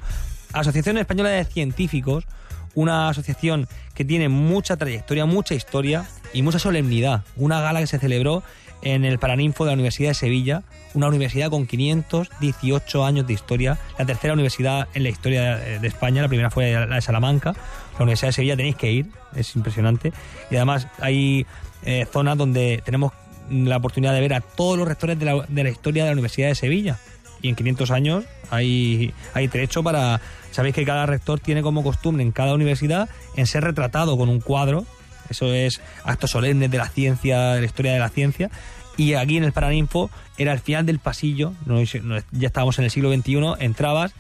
Asociación 0.54 1.00
Española 1.00 1.30
de 1.30 1.44
Científicos, 1.46 2.26
una 2.76 3.10
asociación 3.10 3.68
que 3.96 4.06
tiene 4.06 4.30
mucha 4.30 4.78
trayectoria, 4.78 5.26
mucha 5.26 5.56
historia 5.56 6.06
y 6.34 6.44
mucha 6.44 6.60
solemnidad. 6.60 7.24
Una 7.36 7.62
gala 7.62 7.80
que 7.80 7.88
se 7.88 7.98
celebró 7.98 8.44
en 8.86 9.04
el 9.04 9.20
Paraninfo 9.20 9.66
de 9.66 9.72
la 9.72 9.74
Universidad 9.74 10.12
de 10.12 10.14
Sevilla, 10.14 10.64
una 10.94 11.08
universidad 11.08 11.50
con 11.50 11.66
518 11.66 13.04
años 13.04 13.28
de 13.28 13.34
historia, 13.34 13.78
la 13.98 14.06
tercera 14.06 14.34
universidad 14.34 14.88
en 14.94 15.04
la 15.04 15.10
historia 15.10 15.58
de 15.58 15.80
de 15.80 15.88
España, 15.88 16.22
la 16.22 16.28
primera 16.30 16.50
fue 16.50 16.72
la 16.72 16.96
de 16.96 17.02
Salamanca, 17.02 17.54
la 17.98 18.04
Universidad 18.04 18.30
de 18.30 18.34
Sevilla 18.34 18.56
tenéis 18.56 18.76
que 18.76 18.92
ir, 18.92 19.08
es 19.36 19.56
impresionante, 19.56 20.14
y 20.52 20.56
además 20.56 20.88
hay 21.02 21.46
eh, 21.84 22.06
zonas 22.12 22.38
donde 22.38 22.82
tenemos 22.86 23.12
la 23.50 23.78
oportunidad 23.78 24.14
de 24.14 24.22
ver 24.22 24.36
a 24.36 24.42
todos 24.42 24.78
los 24.78 24.88
rectores 24.88 25.20
de 25.20 25.26
la, 25.26 25.46
de 25.48 25.64
la 25.64 25.70
historia 25.70 26.04
de 26.04 26.10
la 26.12 26.14
Universidad 26.14 26.48
de 26.48 26.56
Sevilla, 26.56 27.00
y 27.42 27.50
en 27.50 27.56
500 27.56 27.92
años 27.92 28.24
hay, 28.50 29.14
hay 29.34 29.48
trecho 29.48 29.84
para... 29.84 30.22
Sabéis 30.52 30.74
que 30.74 30.86
cada 30.86 31.06
rector 31.06 31.40
tiene 31.40 31.62
como 31.62 31.84
costumbre 31.84 32.24
en 32.24 32.32
cada 32.32 32.54
universidad 32.54 33.10
en 33.36 33.46
ser 33.46 33.64
retratado 33.64 34.18
con 34.18 34.30
un 34.30 34.40
cuadro 34.40 34.86
eso 35.30 35.54
es 35.54 35.82
actos 36.04 36.32
solemnes 36.32 36.70
de 36.72 36.78
la 36.78 36.88
ciencia, 36.90 37.54
de 37.54 37.60
la 37.62 37.66
historia 37.66 37.94
de 37.94 38.00
la 38.00 38.10
ciencia. 38.10 38.50
Y 38.98 39.14
aquí 39.16 39.38
en 39.38 39.44
el 39.44 39.52
Paraninfo 39.52 40.10
era 40.38 40.54
el 40.54 40.60
final 40.60 40.86
del 40.86 41.00
pasillo, 41.00 41.54
ya 42.32 42.48
estábamos 42.48 42.78
en 42.80 42.86
el 42.86 42.92
siglo 42.92 43.14
XXI, 43.14 43.56
entrabas 43.60 44.14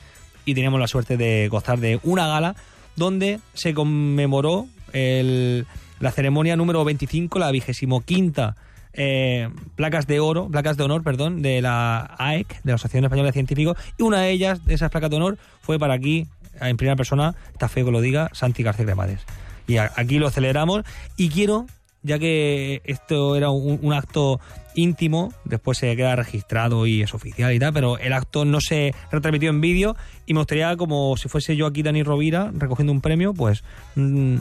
y 0.43 0.53
teníamos 0.53 0.79
la 0.79 0.88
suerte 0.88 1.15
de 1.17 1.47
gozar 1.50 1.79
de 1.79 2.00
una 2.03 2.27
gala 2.27 2.55
donde 2.95 3.39
se 3.53 3.74
conmemoró 3.74 4.67
el- 4.93 5.65
la 6.00 6.12
ceremonia 6.12 6.55
número 6.55 6.83
25, 6.83 7.39
la 7.39 7.51
vigésimo 7.51 8.01
quinta 8.01 8.55
eh, 8.97 9.50
placas 9.75 10.07
de 10.07 10.21
oro, 10.21 10.47
placas 10.47 10.77
de 10.77 10.83
honor, 10.83 11.03
perdón, 11.03 11.41
de 11.41 11.62
la 11.62 12.15
AEC, 12.17 12.47
de 12.63 12.71
la 12.71 12.75
Asociación 12.75 13.03
Española 13.03 13.27
de 13.27 13.33
Científicos, 13.33 13.77
y 13.97 14.03
una 14.03 14.21
de 14.21 14.31
ellas, 14.31 14.63
de 14.65 14.74
esas 14.74 14.89
placas 14.89 15.09
de 15.09 15.17
honor, 15.17 15.38
fue 15.62 15.77
para 15.77 15.93
aquí, 15.95 16.27
en 16.62 16.77
primera 16.77 16.95
persona, 16.95 17.35
está 17.51 17.67
feo 17.67 17.83
que 17.85 17.91
lo 17.91 18.00
diga, 18.00 18.29
Santi 18.31 18.63
García 18.63 18.85
Cremades. 18.85 19.19
Y 19.67 19.77
aquí 19.77 20.19
lo 20.19 20.29
celebramos 20.29 20.84
y 21.17 21.29
quiero, 21.29 21.65
ya 22.03 22.19
que 22.19 22.81
esto 22.86 23.36
era 23.36 23.50
un, 23.50 23.93
acto 23.93 24.39
íntimo, 24.75 25.34
después 25.45 25.77
se 25.77 25.95
queda 25.95 26.15
registrado 26.15 26.86
y 26.86 27.01
es 27.01 27.13
oficial 27.13 27.53
y 27.53 27.60
tal, 27.60 27.74
pero 27.74 27.98
el 27.98 28.13
acto 28.13 28.45
no 28.45 28.60
se 28.62 28.93
retransmitió 29.12 29.50
en 29.50 29.62
vídeo. 29.62 29.95
Y 30.25 30.34
me 30.34 30.39
gustaría, 30.39 30.75
como 30.77 31.17
si 31.17 31.29
fuese 31.29 31.55
yo 31.55 31.65
aquí 31.65 31.81
Dani 31.84 32.03
Rovira 32.03 32.51
recogiendo 32.53 32.91
un 32.91 33.01
premio, 33.01 33.34
pues 33.34 33.63
mm, 33.95 34.38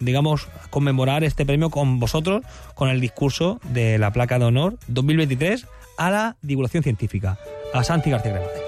digamos 0.00 0.48
conmemorar 0.70 1.24
este 1.24 1.46
premio 1.46 1.70
con 1.70 1.98
vosotros, 1.98 2.42
con 2.74 2.88
el 2.88 3.00
discurso 3.00 3.60
de 3.72 3.98
la 3.98 4.12
placa 4.12 4.38
de 4.38 4.46
honor 4.46 4.78
2023 4.88 5.66
a 5.96 6.10
la 6.10 6.36
divulgación 6.42 6.82
científica, 6.82 7.38
a 7.72 7.82
Santi 7.82 8.10
García. 8.10 8.67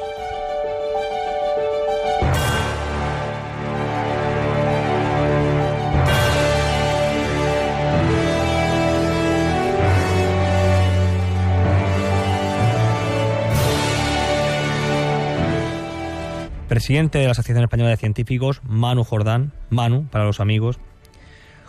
Presidente 16.71 17.19
de 17.19 17.25
la 17.25 17.33
Asociación 17.33 17.65
Española 17.65 17.91
de 17.91 17.97
Científicos, 17.97 18.61
Manu 18.62 19.03
Jordán, 19.03 19.53
Manu 19.71 20.07
para 20.07 20.25
los 20.25 20.39
amigos, 20.39 20.79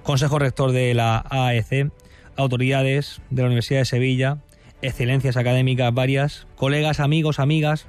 consejo 0.04 0.38
rector 0.38 0.74
de 0.74 0.94
la 0.94 1.26
AEC, 1.28 1.92
autoridades 2.38 3.20
de 3.32 3.42
la 3.42 3.48
Universidad 3.48 3.80
de 3.80 3.86
Sevilla, 3.86 4.38
excelencias 4.84 5.38
académicas 5.38 5.92
varias, 5.92 6.46
colegas, 6.56 7.00
amigos, 7.00 7.40
amigas, 7.40 7.88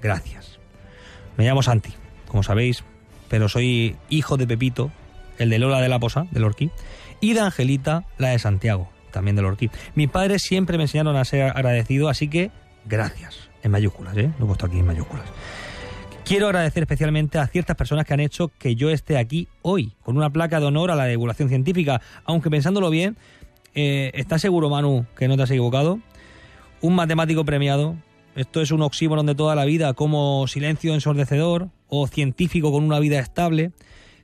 gracias. 0.00 0.60
Me 1.36 1.44
llamo 1.44 1.64
Santi, 1.64 1.92
como 2.28 2.44
sabéis, 2.44 2.84
pero 3.28 3.48
soy 3.48 3.96
hijo 4.08 4.36
de 4.36 4.46
Pepito, 4.46 4.92
el 5.38 5.50
de 5.50 5.58
Lola 5.58 5.80
de 5.80 5.88
la 5.88 5.98
Posa, 5.98 6.28
del 6.30 6.44
Orquí, 6.44 6.70
y 7.20 7.32
de 7.32 7.40
Angelita, 7.40 8.04
la 8.16 8.28
de 8.28 8.38
Santiago, 8.38 8.88
también 9.10 9.34
del 9.34 9.46
Orquí. 9.46 9.70
Mis 9.96 10.08
padres 10.08 10.42
siempre 10.42 10.76
me 10.78 10.84
enseñaron 10.84 11.16
a 11.16 11.24
ser 11.24 11.50
agradecido, 11.50 12.08
así 12.08 12.28
que 12.28 12.52
gracias, 12.84 13.50
en 13.64 13.72
mayúsculas, 13.72 14.16
¿eh? 14.16 14.30
Lo 14.38 14.44
he 14.44 14.46
puesto 14.46 14.66
aquí 14.66 14.78
en 14.78 14.86
mayúsculas. 14.86 15.26
Quiero 16.24 16.46
agradecer 16.46 16.84
especialmente 16.84 17.36
a 17.36 17.46
ciertas 17.46 17.76
personas 17.76 18.06
que 18.06 18.14
han 18.14 18.20
hecho 18.20 18.50
que 18.58 18.76
yo 18.76 18.88
esté 18.88 19.18
aquí 19.18 19.46
hoy, 19.60 19.92
con 20.02 20.16
una 20.16 20.30
placa 20.30 20.58
de 20.58 20.64
honor 20.64 20.90
a 20.90 20.96
la 20.96 21.04
divulgación 21.04 21.50
científica, 21.50 22.00
aunque 22.24 22.48
pensándolo 22.48 22.88
bien, 22.88 23.18
eh, 23.74 24.10
¿estás 24.14 24.40
seguro, 24.40 24.70
Manu, 24.70 25.04
que 25.18 25.28
no 25.28 25.36
te 25.36 25.42
has 25.42 25.50
equivocado? 25.50 26.00
Un 26.80 26.94
matemático 26.94 27.44
premiado, 27.44 27.96
esto 28.36 28.62
es 28.62 28.70
un 28.70 28.80
oxímoron 28.80 29.26
de 29.26 29.34
toda 29.34 29.54
la 29.54 29.66
vida, 29.66 29.92
como 29.92 30.46
silencio 30.46 30.94
ensordecedor 30.94 31.68
o 31.88 32.06
científico 32.06 32.72
con 32.72 32.84
una 32.84 33.00
vida 33.00 33.18
estable. 33.18 33.72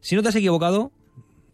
Si 0.00 0.16
no 0.16 0.22
te 0.22 0.30
has 0.30 0.36
equivocado, 0.36 0.92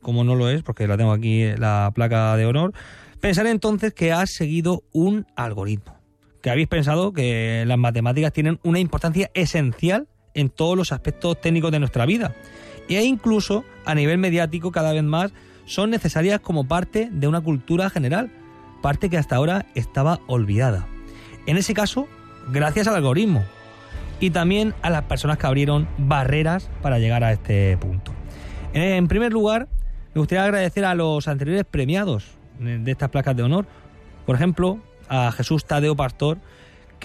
como 0.00 0.22
no 0.22 0.36
lo 0.36 0.48
es, 0.48 0.62
porque 0.62 0.86
la 0.86 0.96
tengo 0.96 1.10
aquí 1.10 1.42
eh, 1.42 1.56
la 1.58 1.90
placa 1.92 2.36
de 2.36 2.46
honor, 2.46 2.72
pensaré 3.18 3.50
entonces 3.50 3.92
que 3.92 4.12
has 4.12 4.30
seguido 4.30 4.84
un 4.92 5.26
algoritmo, 5.34 5.96
que 6.40 6.50
habéis 6.50 6.68
pensado 6.68 7.12
que 7.12 7.64
las 7.66 7.78
matemáticas 7.78 8.32
tienen 8.32 8.60
una 8.62 8.78
importancia 8.78 9.28
esencial 9.34 10.06
en 10.36 10.50
todos 10.50 10.76
los 10.76 10.92
aspectos 10.92 11.40
técnicos 11.40 11.72
de 11.72 11.80
nuestra 11.80 12.06
vida. 12.06 12.36
E 12.88 13.02
incluso 13.02 13.64
a 13.84 13.96
nivel 13.96 14.18
mediático 14.18 14.70
cada 14.70 14.92
vez 14.92 15.02
más 15.02 15.32
son 15.64 15.90
necesarias 15.90 16.38
como 16.38 16.68
parte 16.68 17.08
de 17.10 17.26
una 17.26 17.40
cultura 17.40 17.90
general, 17.90 18.30
parte 18.82 19.10
que 19.10 19.18
hasta 19.18 19.34
ahora 19.34 19.66
estaba 19.74 20.20
olvidada. 20.28 20.86
En 21.46 21.56
ese 21.56 21.74
caso, 21.74 22.06
gracias 22.52 22.86
al 22.86 22.94
algoritmo 22.94 23.42
y 24.20 24.30
también 24.30 24.74
a 24.82 24.90
las 24.90 25.02
personas 25.02 25.38
que 25.38 25.46
abrieron 25.46 25.88
barreras 25.98 26.70
para 26.82 26.98
llegar 26.98 27.24
a 27.24 27.32
este 27.32 27.76
punto. 27.78 28.12
En 28.72 29.08
primer 29.08 29.32
lugar, 29.32 29.68
me 30.14 30.20
gustaría 30.20 30.44
agradecer 30.44 30.84
a 30.84 30.94
los 30.94 31.28
anteriores 31.28 31.64
premiados 31.64 32.26
de 32.58 32.90
estas 32.90 33.10
placas 33.10 33.36
de 33.36 33.42
honor, 33.42 33.66
por 34.24 34.36
ejemplo, 34.36 34.78
a 35.08 35.30
Jesús 35.32 35.64
Tadeo 35.64 35.96
Pastor, 35.96 36.38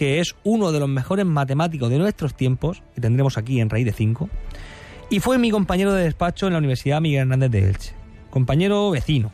que 0.02 0.20
es 0.20 0.36
uno 0.44 0.72
de 0.72 0.80
los 0.80 0.90
mejores 0.90 1.28
matemáticos 1.28 1.92
de 1.92 2.00
nuestros 2.00 2.34
tiempos, 2.34 2.82
que 2.96 3.02
tendremos 3.02 3.38
aquí 3.38 3.62
en 3.62 3.70
Raíz 3.70 3.86
de 3.86 3.94
5, 3.94 4.32
y 5.12 5.20
fue 5.20 5.38
mi 5.38 5.52
compañero 5.52 5.94
de 5.94 6.06
despacho 6.06 6.48
en 6.48 6.54
la 6.54 6.58
Universidad 6.58 7.00
Miguel 7.02 7.22
Hernández 7.22 7.52
de 7.52 7.70
Elche. 7.70 7.94
Compañero 8.32 8.90
vecino. 8.90 9.32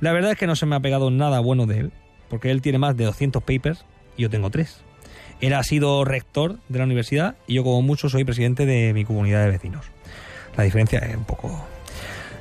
La 0.00 0.12
verdad 0.12 0.32
es 0.32 0.38
que 0.38 0.46
no 0.46 0.56
se 0.56 0.64
me 0.64 0.76
ha 0.76 0.80
pegado 0.80 1.10
nada 1.10 1.40
bueno 1.40 1.66
de 1.66 1.80
él, 1.80 1.92
porque 2.30 2.50
él 2.50 2.62
tiene 2.62 2.78
más 2.78 2.96
de 2.96 3.04
200 3.04 3.42
papers 3.42 3.84
y 4.16 4.22
yo 4.22 4.30
tengo 4.30 4.48
tres. 4.48 4.80
Él 5.42 5.52
ha 5.52 5.62
sido 5.62 6.06
rector 6.06 6.58
de 6.70 6.78
la 6.78 6.86
universidad 6.86 7.36
y 7.46 7.52
yo 7.52 7.62
como 7.62 7.82
mucho 7.82 8.08
soy 8.08 8.24
presidente 8.24 8.64
de 8.64 8.94
mi 8.94 9.04
comunidad 9.04 9.44
de 9.44 9.50
vecinos. 9.50 9.84
La 10.56 10.64
diferencia 10.64 11.00
es 11.00 11.14
un 11.14 11.24
poco... 11.24 11.66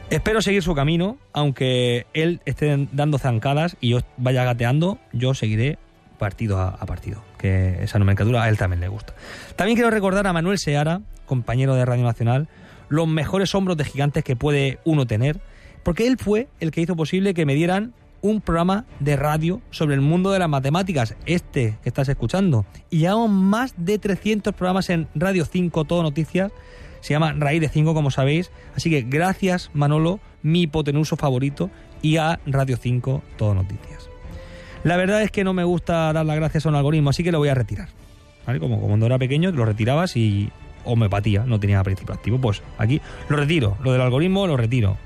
Espero 0.10 0.42
seguir 0.42 0.64
su 0.64 0.74
camino, 0.74 1.18
aunque 1.34 2.06
él 2.14 2.40
esté 2.46 2.88
dando 2.94 3.18
zancadas 3.18 3.76
y 3.82 3.90
yo 3.90 4.00
vaya 4.16 4.46
gateando, 4.46 5.00
yo 5.12 5.34
seguiré 5.34 5.80
partido 6.22 6.60
a, 6.62 6.78
partido, 6.86 7.24
que 7.42 7.84
esa 7.84 8.00
nomenclatura 8.00 8.44
a 8.44 8.50
él 8.50 8.58
también 8.58 8.80
le 8.80 8.88
gusta. 8.88 9.14
También 9.56 9.76
quiero 9.76 9.90
recordar 9.90 10.28
a 10.28 10.34
Manuel 10.34 10.60
Seara, 10.60 11.02
compañero 11.26 11.76
de 11.76 11.84
Radio 11.84 12.04
Nacional, 12.04 12.48
los 12.88 13.08
mejores 13.08 13.56
hombros 13.56 13.78
de 13.78 13.86
gigantes 13.86 14.24
que 14.24 14.36
puede 14.36 14.80
uno 14.84 15.08
tener, 15.08 15.40
Porque 15.84 16.06
él 16.06 16.18
fue 16.20 16.48
el 16.60 16.70
que 16.70 16.82
hizo 16.82 16.96
posible 16.96 17.34
que 17.34 17.48
me 17.48 17.56
dieran 17.56 17.94
un 18.22 18.40
programa 18.40 18.86
de 19.00 19.16
radio 19.16 19.62
sobre 19.72 19.96
el 19.96 20.02
mundo 20.02 20.30
de 20.32 20.38
las 20.38 20.48
matemáticas, 20.48 21.16
este 21.26 21.80
que 21.82 21.90
estás 21.90 22.08
escuchando. 22.08 22.66
Y 22.92 23.00
llevamos 23.00 23.32
más 23.32 23.74
de 23.78 23.98
300 23.98 24.54
programas 24.54 24.92
en 24.92 25.08
Radio 25.16 25.44
5, 25.44 25.86
Todo 25.86 26.04
Noticias. 26.04 26.52
Se 27.00 27.16
llama 27.16 27.34
Raíz 27.34 27.62
de 27.62 27.70
5, 27.70 27.96
como 27.96 28.12
sabéis. 28.12 28.52
Así 28.76 28.92
que 28.92 29.02
gracias, 29.02 29.72
Manolo, 29.74 30.20
mi 30.44 30.62
hipotenuso 30.62 31.16
favorito, 31.16 31.72
y 32.04 32.18
a 32.18 32.40
Radio 32.46 32.78
5, 32.78 33.24
Todo 33.38 33.56
Noticias. 33.56 34.11
La 34.84 34.98
verdad 34.98 35.22
es 35.22 35.30
que 35.32 35.44
no 35.44 35.54
me 35.54 35.64
gusta 35.64 36.12
dar 36.12 36.26
las 36.26 36.36
gracias 36.36 36.66
a 36.66 36.70
un 36.70 36.76
algoritmo, 36.76 37.12
así 37.12 37.24
que 37.24 37.32
lo 37.32 37.38
voy 37.38 37.50
a 37.50 37.54
retirar. 37.54 37.90
¿Vale? 38.48 38.60
Como, 38.60 38.80
cuando 38.82 39.06
era 39.06 39.20
pequeño, 39.20 39.52
lo 39.52 39.64
retirabas 39.66 40.18
y 40.18 40.50
homeopatía, 40.86 41.44
no 41.46 41.60
tenía 41.60 41.84
principio 41.84 42.16
activo. 42.16 42.40
Pues 42.40 42.64
aquí 42.80 43.00
lo 43.30 43.38
retiro, 43.38 43.78
lo 43.84 43.92
del 43.92 44.02
algoritmo 44.02 44.48
lo 44.48 44.58
retiro. 44.58 44.98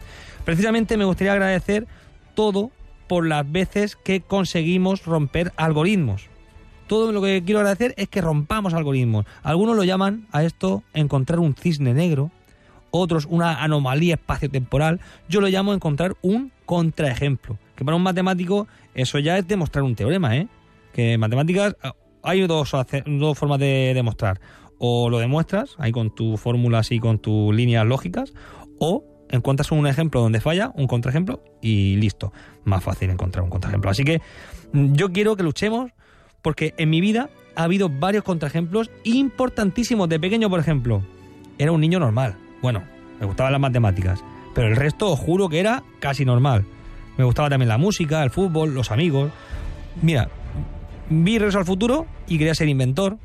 Precisamente 0.46 0.96
me 0.96 1.04
gustaría 1.04 1.34
agradecer 1.34 1.88
todo 2.36 2.72
por 3.08 3.28
las 3.28 3.50
veces 3.52 3.98
que 3.98 4.22
conseguimos 4.22 5.06
romper 5.06 5.52
algoritmos. 5.58 6.28
Todo 6.88 7.12
lo 7.12 7.22
que 7.22 7.44
quiero 7.44 7.60
agradecer 7.60 7.94
es 7.98 8.08
que 8.08 8.22
rompamos 8.22 8.74
algoritmos. 8.74 9.26
Algunos 9.44 9.76
lo 9.76 9.84
llaman 9.84 10.28
a 10.32 10.44
esto 10.44 10.84
encontrar 10.94 11.40
un 11.40 11.56
cisne 11.56 11.94
negro, 11.94 12.32
otros 12.92 13.26
una 13.26 13.64
anomalía 13.64 14.16
espaciotemporal. 14.16 15.02
Yo 15.28 15.42
lo 15.42 15.48
llamo 15.48 15.74
encontrar 15.74 16.16
un 16.22 16.52
contraejemplo. 16.66 17.58
Que 17.76 17.84
para 17.84 17.96
un 17.98 18.04
matemático 18.04 18.68
eso 18.94 19.20
ya 19.20 19.38
es 19.38 19.48
demostrar 19.48 19.84
un 19.84 19.96
teorema, 19.96 20.38
¿eh? 20.38 20.48
Que 20.94 21.14
en 21.14 21.20
matemáticas 21.20 21.76
ah, 21.84 21.94
hay 22.24 22.46
dos, 22.48 22.72
dos 23.06 23.38
formas 23.38 23.60
de 23.60 23.92
demostrar. 23.94 24.40
O 24.78 25.10
lo 25.10 25.20
demuestras, 25.20 25.76
ahí 25.78 25.92
con 25.92 26.14
tus 26.14 26.40
fórmulas 26.40 26.92
y 26.92 27.00
con 27.00 27.20
tus 27.20 27.54
líneas 27.54 27.86
lógicas, 27.86 28.34
o 28.80 29.04
encuentras 29.30 29.72
un 29.72 29.88
ejemplo 29.88 30.22
donde 30.22 30.42
falla, 30.42 30.72
un 30.76 30.88
contraejemplo 30.88 31.44
y 31.62 31.96
listo. 31.98 32.34
Más 32.64 32.84
fácil 32.84 33.10
encontrar 33.10 33.44
un 33.44 33.50
contraejemplo. 33.50 33.90
Así 33.90 34.04
que 34.04 34.22
mm, 34.74 34.94
yo 34.94 35.12
quiero 35.12 35.36
que 35.36 35.44
luchemos 35.44 35.92
porque 36.42 36.74
en 36.78 36.90
mi 36.90 37.02
vida 37.02 37.30
ha 37.56 37.64
habido 37.64 37.90
varios 37.90 38.24
contraejemplos 38.24 38.92
importantísimos. 39.04 40.10
De 40.10 40.20
pequeño, 40.20 40.50
por 40.50 40.60
ejemplo, 40.60 41.02
era 41.58 41.72
un 41.72 41.82
niño 41.82 42.00
normal. 42.00 42.36
Bueno, 42.62 42.84
me 43.20 43.26
gustaban 43.26 43.52
las 43.52 43.62
matemáticas, 43.62 44.24
pero 44.54 44.68
el 44.68 44.76
resto 44.76 45.12
os 45.12 45.20
juro 45.20 45.50
que 45.50 45.60
era 45.60 45.84
casi 46.00 46.26
normal. 46.26 46.66
Me 47.18 47.24
gustaba 47.24 47.50
también 47.50 47.70
la 47.70 47.78
música, 47.78 48.24
el 48.24 48.30
fútbol, 48.30 48.74
los 48.74 48.92
amigos. 48.92 49.32
Mira, 50.02 50.30
vi 51.10 51.38
Regreso 51.38 51.60
al 51.60 51.66
Futuro 51.66 52.06
y 52.28 52.38
quería 52.38 52.56
ser 52.56 52.68
inventor. 52.68 53.18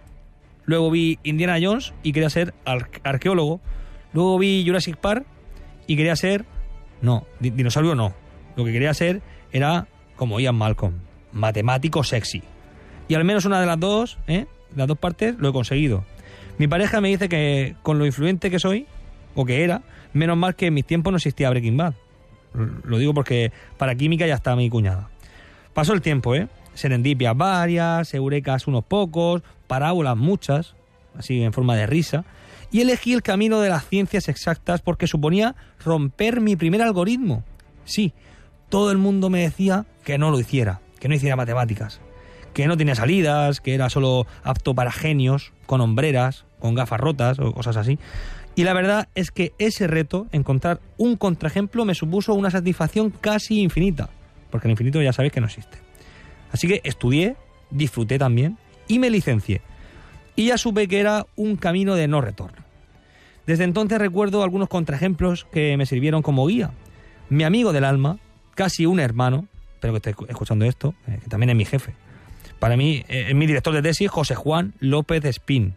Luego 0.64 0.90
vi 0.90 1.18
Indiana 1.25 1.59
Jones 1.61 1.92
y 2.02 2.12
quería 2.12 2.30
ser 2.30 2.54
arqueólogo. 3.02 3.61
Luego 4.12 4.38
vi 4.38 4.64
Jurassic 4.64 4.97
Park 4.97 5.26
y 5.87 5.97
quería 5.97 6.14
ser... 6.16 6.44
No, 7.02 7.26
dinosaurio 7.40 7.94
no. 7.94 8.14
Lo 8.56 8.64
que 8.64 8.73
quería 8.73 8.92
ser 8.94 9.23
era 9.52 9.88
como 10.16 10.38
Ian 10.38 10.54
Malcolm, 10.54 10.94
matemático 11.32 12.04
sexy. 12.04 12.42
Y 13.09 13.14
al 13.14 13.25
menos 13.25 13.47
una 13.47 13.61
de 13.61 13.66
las 13.66 13.80
dos, 13.80 14.18
¿eh? 14.28 14.47
las 14.76 14.87
dos 14.87 14.99
partes, 14.99 15.35
lo 15.38 15.49
he 15.49 15.52
conseguido. 15.52 16.04
Mi 16.59 16.68
pareja 16.68 17.00
me 17.00 17.09
dice 17.09 17.28
que 17.28 17.75
con 17.82 17.99
lo 17.99 18.06
influente 18.06 18.50
que 18.50 18.59
soy, 18.59 18.87
o 19.35 19.44
que 19.44 19.64
era, 19.64 19.82
menos 20.12 20.37
mal 20.37 20.54
que 20.54 20.66
en 20.66 20.75
mis 20.75 20.85
tiempos 20.85 21.11
no 21.11 21.16
existía 21.16 21.50
Breaking 21.50 21.76
Bad. 21.76 21.94
Lo 22.52 22.99
digo 22.99 23.14
porque 23.14 23.52
para 23.78 23.95
química 23.95 24.26
ya 24.26 24.35
está 24.35 24.57
mi 24.57 24.69
cuñada. 24.69 25.09
Pasó 25.75 25.92
el 25.92 26.02
tiempo, 26.02 26.35
¿eh? 26.35 26.49
Serendipias 26.75 27.37
varias, 27.37 28.12
eurecas 28.14 28.66
unos 28.66 28.85
pocos, 28.85 29.42
parábolas 29.66 30.16
muchas, 30.16 30.75
así 31.16 31.42
en 31.42 31.52
forma 31.52 31.76
de 31.76 31.87
risa 31.87 32.25
y 32.71 32.80
elegí 32.80 33.12
el 33.12 33.23
camino 33.23 33.61
de 33.61 33.69
las 33.69 33.87
ciencias 33.87 34.28
exactas 34.28 34.80
porque 34.80 35.07
suponía 35.07 35.57
romper 35.85 36.40
mi 36.40 36.57
primer 36.57 36.83
algoritmo. 36.83 37.45
Sí, 37.85 38.12
todo 38.69 38.92
el 38.92 38.99
mundo 38.99 39.30
me 39.30 39.40
decía 39.40 39.87
que 40.04 40.19
no 40.19 40.30
lo 40.30 40.38
hiciera, 40.38 40.80
que 40.99 41.09
no 41.09 41.14
hiciera 41.14 41.37
matemáticas, 41.37 42.00
que 42.54 42.66
no 42.66 42.76
tenía 42.76 42.95
salidas, 42.95 43.61
que 43.61 43.75
era 43.75 43.90
solo 43.90 44.26
apto 44.45 44.75
para 44.75 44.92
genios, 44.92 45.52
con 45.66 45.80
hombreras, 45.80 46.45
con 46.60 46.74
gafas 46.74 47.00
rotas 47.00 47.38
o 47.38 47.52
cosas 47.52 47.76
así. 47.76 47.98
Y 48.54 48.64
la 48.64 48.72
verdad 48.72 49.08
es 49.14 49.30
que 49.30 49.52
ese 49.58 49.86
reto, 49.86 50.26
encontrar 50.32 50.80
un 50.96 51.16
contraejemplo, 51.16 51.84
me 51.84 51.94
supuso 51.94 52.34
una 52.34 52.50
satisfacción 52.50 53.10
casi 53.10 53.60
infinita, 53.60 54.10
porque 54.50 54.68
el 54.68 54.72
infinito 54.72 55.00
ya 55.02 55.12
sabéis 55.12 55.32
que 55.32 55.40
no 55.40 55.46
existe. 55.46 55.78
Así 56.52 56.68
que 56.68 56.80
estudié, 56.84 57.36
disfruté 57.70 58.18
también 58.18 58.58
y 58.88 58.99
me 58.99 59.10
licencié 59.10 59.62
y 60.40 60.46
ya 60.46 60.58
supe 60.58 60.88
que 60.88 61.00
era 61.00 61.26
un 61.36 61.56
camino 61.56 61.94
de 61.94 62.08
no 62.08 62.20
retorno. 62.20 62.64
Desde 63.46 63.64
entonces 63.64 63.99
recuerdo 63.99 64.42
algunos 64.42 64.68
contraejemplos 64.68 65.46
que 65.52 65.76
me 65.76 65.86
sirvieron 65.86 66.23
como 66.23 66.46
guía. 66.46 66.70
Mi 67.28 67.44
amigo 67.44 67.73
del 67.73 67.84
alma, 67.84 68.18
casi 68.54 68.86
un 68.86 69.00
hermano, 69.00 69.46
pero 69.80 69.92
que 69.92 69.96
esté 69.99 70.14
escuchando 70.28 70.64
esto, 70.64 70.94
eh, 71.06 71.18
que 71.23 71.28
también 71.28 71.50
es 71.50 71.56
mi 71.56 71.64
jefe. 71.64 71.94
Para 72.58 72.76
mí 72.76 73.04
eh, 73.08 73.26
es 73.28 73.34
mi 73.34 73.46
director 73.46 73.75
de 73.75 73.82
tesis, 73.82 74.10
José 74.10 74.34
Juan 74.34 74.73
López 74.80 75.25
Espín, 75.25 75.75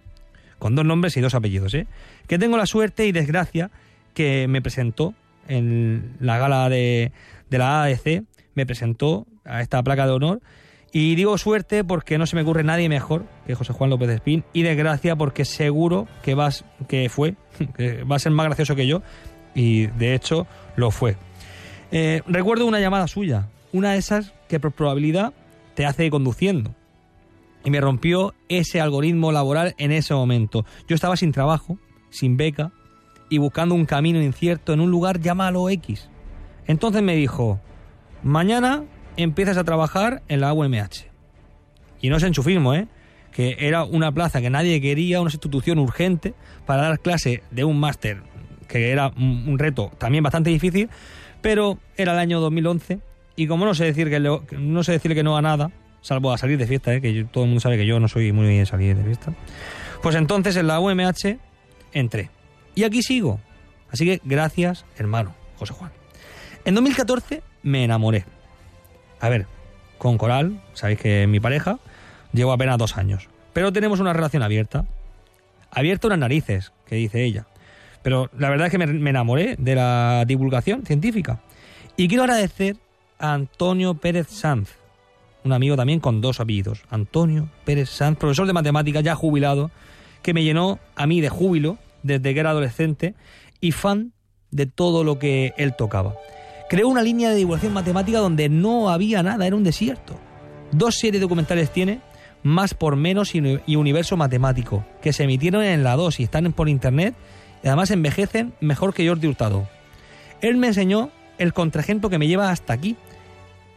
con 0.64 0.76
dos 0.76 0.86
nombres 0.86 1.18
y 1.18 1.20
dos 1.20 1.36
apellidos, 1.36 1.74
¿eh? 1.74 1.88
que 2.26 2.40
tengo 2.40 2.56
la 2.56 2.66
suerte 2.66 3.06
y 3.06 3.12
desgracia 3.12 3.70
que 4.14 4.48
me 4.48 4.62
presentó 4.62 5.14
en 5.50 6.16
la 6.22 6.38
gala 6.38 6.70
de, 6.70 7.12
de 7.50 7.58
la 7.58 7.84
ADC, 7.84 8.24
me 8.56 8.66
presentó 8.66 9.28
a 9.44 9.60
esta 9.60 9.84
placa 9.84 10.06
de 10.06 10.14
honor 10.14 10.42
y 10.94 11.16
digo 11.16 11.38
suerte 11.38 11.84
porque 11.84 12.18
no 12.18 12.26
se 12.26 12.38
me 12.38 12.44
ocurre 12.44 12.64
nadie 12.64 12.88
mejor 12.88 13.26
que 13.46 13.56
José 13.56 13.74
Juan 13.74 13.90
López 13.90 14.08
de 14.08 14.14
Espín 14.16 14.46
y 14.54 14.62
desgracia 14.62 15.18
porque 15.18 15.44
seguro 15.44 16.08
que, 16.22 16.34
vas, 16.34 16.64
que 16.88 17.10
fue, 17.10 17.36
que 17.76 18.06
va 18.06 18.16
a 18.16 18.20
ser 18.20 18.32
más 18.32 18.46
gracioso 18.46 18.74
que 18.74 18.88
yo 18.88 19.02
y 19.54 19.88
de 19.88 20.16
hecho 20.16 20.48
lo 20.78 20.92
fue. 20.92 21.18
Eh, 21.92 22.22
recuerdo 22.26 22.66
una 22.68 22.80
llamada 22.80 23.10
suya, 23.10 23.50
una 23.74 23.92
de 23.92 23.98
esas 23.98 24.32
que 24.48 24.62
por 24.62 24.72
probabilidad 24.72 25.34
te 25.76 25.86
hace 25.86 26.10
conduciendo 26.10 26.74
y 27.64 27.70
me 27.70 27.82
rompió 27.82 28.34
ese 28.50 28.82
algoritmo 28.82 29.32
laboral 29.32 29.76
en 29.78 29.92
ese 29.92 30.14
momento. 30.14 30.66
Yo 30.88 30.96
estaba 30.96 31.16
sin 31.16 31.32
trabajo, 31.32 31.78
sin 32.10 32.38
beca 32.38 32.72
y 33.30 33.38
buscando 33.38 33.76
un 33.76 33.86
camino 33.86 34.22
incierto 34.22 34.74
en 34.74 34.80
un 34.80 34.92
lugar 34.92 35.20
llamado 35.20 35.70
X. 35.70 36.10
Entonces 36.68 37.02
me 37.02 37.16
dijo, 37.16 37.60
mañana 38.22 38.84
empiezas 39.18 39.58
a 39.58 39.64
trabajar 39.64 40.24
en 40.28 40.42
la 40.42 40.54
UMH. 40.54 41.08
Y 42.02 42.10
no 42.10 42.18
es 42.18 42.24
enchufismo, 42.24 42.74
¿eh? 42.74 42.88
que 43.32 43.56
era 43.60 43.84
una 43.84 44.12
plaza 44.12 44.42
que 44.42 44.50
nadie 44.50 44.80
quería, 44.82 45.22
una 45.22 45.30
institución 45.30 45.80
urgente 45.80 46.34
para 46.66 46.84
dar 46.84 47.00
clase 47.00 47.44
de 47.52 47.64
un 47.64 47.80
máster, 47.80 48.22
que 48.68 48.92
era 48.92 49.12
un 49.18 49.58
reto 49.58 49.92
también 49.98 50.24
bastante 50.24 50.50
difícil, 50.50 50.90
pero 51.42 51.80
era 51.98 52.14
el 52.14 52.20
año 52.20 52.40
2011 52.40 53.00
y 53.36 53.48
como 53.48 53.66
no 53.66 53.74
sé 53.74 53.86
decir 53.86 54.10
que 54.10 54.20
no 54.20 54.84
sé 54.84 54.92
decirle 54.92 55.16
que 55.16 55.24
no 55.24 55.36
a 55.36 55.42
nada, 55.42 55.72
salvo 56.04 56.32
a 56.32 56.38
salir 56.38 56.60
de 56.60 56.68
fiesta, 56.68 56.94
¿eh? 56.94 57.02
que 57.02 57.26
todo 57.32 57.46
el 57.46 57.50
mundo 57.50 57.62
sabe 57.62 57.78
que 57.78 57.88
yo 57.88 58.00
no 58.00 58.08
soy 58.08 58.32
muy 58.32 58.48
bien 58.48 58.68
salir 58.68 58.96
de 58.96 59.04
fiesta, 59.04 59.34
pues 60.04 60.16
entonces 60.16 60.56
en 60.56 60.68
la 60.68 60.80
UMH 60.80 61.40
entré. 61.94 62.30
Y 62.76 62.84
aquí 62.84 63.02
sigo. 63.02 63.40
Así 63.90 64.06
que 64.06 64.22
gracias, 64.24 64.86
hermano, 64.98 65.34
José 65.58 65.74
Juan. 65.74 65.92
En 66.66 66.76
2014 66.76 67.42
me 67.64 67.84
enamoré. 67.84 68.26
A 69.20 69.30
ver, 69.30 69.48
con 69.98 70.18
Coral, 70.18 70.62
sabéis 70.74 71.00
que 71.00 71.26
mi 71.28 71.40
pareja, 71.40 71.80
llevo 72.34 72.52
apenas 72.52 72.78
dos 72.78 72.98
años. 72.98 73.30
Pero 73.54 73.72
tenemos 73.72 74.00
una 74.00 74.14
relación 74.14 74.44
abierta. 74.44 74.86
Abierta 75.72 76.08
unas 76.08 76.20
narices, 76.20 76.74
que 76.86 76.96
dice 76.96 77.24
ella. 77.24 77.48
Pero 78.02 78.30
la 78.38 78.50
verdad 78.50 78.68
es 78.68 78.72
que 78.72 78.78
me, 78.78 79.10
enamoré 79.10 79.56
de 79.58 79.76
la 79.76 80.26
divulgación 80.28 80.86
científica. 80.86 81.40
Y 81.96 82.08
quiero 82.08 82.24
agradecer 82.24 82.76
a 83.18 83.34
Antonio 83.34 83.94
Pérez 83.94 84.28
Sanz, 84.28 84.72
un 85.44 85.54
amigo 85.54 85.76
también 85.76 86.00
con 86.00 86.22
dos 86.22 86.40
apellidos. 86.40 86.84
Antonio 86.90 87.50
Pérez 87.66 87.90
Sanz, 87.90 88.18
profesor 88.18 88.48
de 88.48 88.54
matemáticas 88.54 89.04
ya 89.04 89.16
jubilado, 89.16 89.72
que 90.22 90.34
me 90.34 90.44
llenó 90.44 90.80
a 90.96 91.08
mí 91.08 91.22
de 91.22 91.30
júbilo 91.30 91.78
desde 92.02 92.34
que 92.34 92.40
era 92.40 92.52
adolescente 92.52 93.16
y 93.60 93.72
fan 93.72 94.14
de 94.52 94.66
todo 94.66 95.04
lo 95.04 95.20
que 95.20 95.54
él 95.58 95.76
tocaba 95.76 96.16
creó 96.74 96.88
una 96.88 97.04
línea 97.04 97.30
de 97.30 97.36
divulgación 97.36 97.72
matemática 97.72 98.18
donde 98.18 98.50
no 98.50 98.90
había 98.90 99.22
nada, 99.22 99.46
era 99.46 99.56
un 99.56 99.64
desierto. 99.64 100.16
Dos 100.72 100.96
series 100.96 101.22
documentales 101.22 101.72
tiene, 101.72 102.02
Más 102.42 102.74
por 102.74 102.96
Menos 102.96 103.36
y 103.36 103.76
Universo 103.76 104.18
Matemático, 104.18 104.84
que 105.00 105.14
se 105.14 105.26
emitieron 105.26 105.62
en 105.62 105.84
la 105.84 105.96
2 105.96 106.20
y 106.20 106.24
están 106.24 106.52
por 106.52 106.70
internet 106.70 107.14
y 107.64 107.68
además 107.68 107.92
envejecen 107.92 108.54
mejor 108.60 108.96
que 108.96 109.08
Jordi 109.08 109.28
Hurtado. 109.28 109.68
Él 110.42 110.58
me 110.58 110.66
enseñó 110.66 111.12
el 111.38 111.54
contraejemplo 111.54 112.10
que 112.10 112.18
me 112.18 112.28
lleva 112.28 112.50
hasta 112.50 112.74
aquí, 112.74 112.96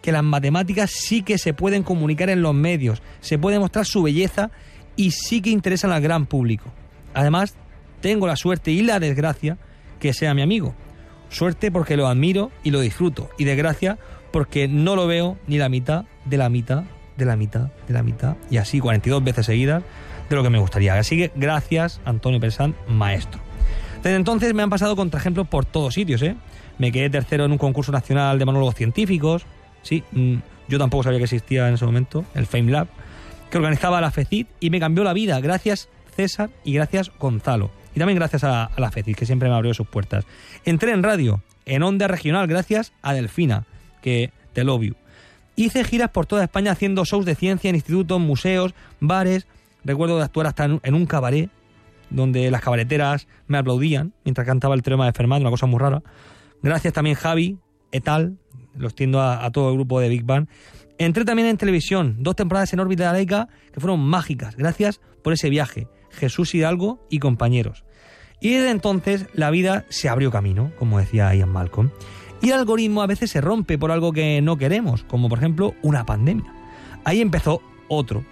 que 0.02 0.12
las 0.12 0.22
matemáticas 0.22 0.90
sí 0.90 1.22
que 1.22 1.38
se 1.38 1.54
pueden 1.54 1.82
comunicar 1.82 2.30
en 2.30 2.42
los 2.42 2.54
medios, 2.54 3.02
se 3.20 3.38
puede 3.38 3.58
mostrar 3.58 3.86
su 3.86 4.02
belleza 4.02 4.50
y 4.94 5.10
sí 5.10 5.40
que 5.40 5.50
interesan 5.50 5.92
al 5.92 6.02
gran 6.02 6.26
público. 6.26 6.72
Además, 7.14 7.54
tengo 8.00 8.26
la 8.26 8.36
suerte 8.36 8.70
y 8.70 8.82
la 8.82 9.00
desgracia 9.00 9.58
que 9.98 10.12
sea 10.12 10.34
mi 10.34 10.42
amigo, 10.42 10.74
Suerte 11.28 11.70
porque 11.70 11.96
lo 11.96 12.06
admiro 12.06 12.50
y 12.62 12.70
lo 12.70 12.80
disfruto. 12.80 13.28
Y 13.38 13.44
desgracia 13.44 13.98
porque 14.32 14.68
no 14.68 14.96
lo 14.96 15.06
veo 15.06 15.36
ni 15.46 15.58
la 15.58 15.68
mitad 15.68 16.04
de 16.24 16.36
la 16.36 16.48
mitad 16.48 16.84
de 17.16 17.24
la 17.24 17.36
mitad 17.36 17.70
de 17.88 17.94
la 17.94 18.02
mitad. 18.02 18.36
Y 18.50 18.58
así 18.58 18.78
42 18.78 19.24
veces 19.24 19.46
seguidas 19.46 19.82
de 20.28 20.36
lo 20.36 20.42
que 20.42 20.50
me 20.50 20.58
gustaría. 20.58 20.94
Así 20.94 21.16
que 21.16 21.32
gracias 21.34 22.00
Antonio 22.04 22.40
Persán, 22.40 22.74
maestro. 22.88 23.40
Desde 24.02 24.16
entonces 24.16 24.54
me 24.54 24.62
han 24.62 24.70
pasado 24.70 24.94
contraejemplos 24.96 25.48
por 25.48 25.64
todos 25.64 25.94
sitios, 25.94 26.22
¿eh? 26.22 26.36
Me 26.78 26.92
quedé 26.92 27.08
tercero 27.08 27.46
en 27.46 27.52
un 27.52 27.58
concurso 27.58 27.90
nacional 27.90 28.38
de 28.38 28.44
monólogos 28.44 28.74
científicos. 28.74 29.46
Sí, 29.86 30.02
mm, 30.10 30.34
yo 30.68 30.78
tampoco 30.78 31.04
sabía 31.04 31.18
que 31.18 31.24
existía 31.24 31.68
en 31.68 31.74
ese 31.74 31.84
momento, 31.84 32.24
el 32.34 32.46
Fame 32.46 32.72
Lab, 32.72 32.88
que 33.50 33.58
organizaba 33.58 34.00
la 34.00 34.10
FECIT 34.10 34.48
y 34.58 34.70
me 34.70 34.80
cambió 34.80 35.04
la 35.04 35.12
vida. 35.12 35.40
Gracias 35.40 35.88
César 36.14 36.50
y 36.64 36.72
gracias 36.72 37.12
Gonzalo. 37.18 37.70
Y 37.94 37.98
también 37.98 38.18
gracias 38.18 38.42
a, 38.42 38.70
la 38.76 38.90
FECIT, 38.90 39.16
que 39.16 39.26
siempre 39.26 39.48
me 39.48 39.54
abrió 39.54 39.72
sus 39.74 39.86
puertas. 39.86 40.24
Entré 40.64 40.90
en 40.90 41.02
radio, 41.02 41.40
en 41.66 41.84
onda 41.84 42.08
regional, 42.08 42.48
gracias 42.48 42.92
a 43.00 43.14
Delfina, 43.14 43.64
que 44.02 44.32
te 44.52 44.64
love 44.64 44.82
you. 44.82 44.94
Hice 45.54 45.84
giras 45.84 46.10
por 46.10 46.26
toda 46.26 46.42
España 46.42 46.72
haciendo 46.72 47.04
shows 47.04 47.24
de 47.24 47.36
ciencia 47.36 47.70
en 47.70 47.76
institutos, 47.76 48.20
museos, 48.20 48.74
bares. 49.00 49.46
Recuerdo 49.84 50.18
de 50.18 50.24
actuar 50.24 50.48
hasta 50.48 50.64
en 50.64 50.94
un 50.94 51.06
cabaret, 51.06 51.48
donde 52.10 52.50
las 52.50 52.60
cabareteras 52.60 53.28
me 53.46 53.58
aplaudían 53.58 54.12
mientras 54.24 54.46
cantaba 54.46 54.74
el 54.74 54.82
tema 54.82 55.06
de 55.06 55.12
Fermat, 55.12 55.40
una 55.40 55.50
cosa 55.50 55.66
muy 55.66 55.78
rara. 55.78 56.02
Gracias 56.62 56.92
también 56.92 57.16
Javi, 57.16 57.58
etal, 57.92 58.36
lo 58.78 58.86
extiendo 58.86 59.20
a, 59.20 59.50
todo 59.50 59.70
el 59.70 59.74
grupo 59.74 60.00
de 60.00 60.08
Big 60.08 60.24
Bang. 60.24 60.48
Entré 60.98 61.24
también 61.24 61.48
en 61.48 61.56
televisión, 61.56 62.16
dos 62.20 62.36
temporadas 62.36 62.72
en 62.72 62.80
órbita 62.80 63.12
laica 63.12 63.48
que 63.72 63.80
fueron 63.80 64.00
mágicas. 64.00 64.56
Gracias 64.56 65.00
por 65.22 65.32
ese 65.32 65.50
viaje. 65.50 65.88
Jesús 66.10 66.54
Hidalgo 66.54 67.06
y 67.10 67.18
compañeros. 67.18 67.84
Y 68.40 68.50
desde 68.54 68.70
entonces 68.70 69.26
la 69.34 69.50
vida 69.50 69.84
se 69.88 70.08
abrió 70.08 70.30
camino, 70.30 70.72
como 70.78 70.98
decía 70.98 71.34
Ian 71.34 71.50
Malcolm. 71.50 71.90
Y 72.42 72.48
el 72.48 72.54
algoritmo 72.54 73.02
a 73.02 73.06
veces 73.06 73.30
se 73.30 73.40
rompe 73.40 73.78
por 73.78 73.90
algo 73.90 74.12
que 74.12 74.40
no 74.42 74.56
queremos, 74.56 75.04
como 75.04 75.28
por 75.28 75.38
ejemplo 75.38 75.74
una 75.82 76.04
pandemia. 76.04 76.52
Ahí 77.04 77.20
empezó 77.20 77.62
otro, 77.88 78.24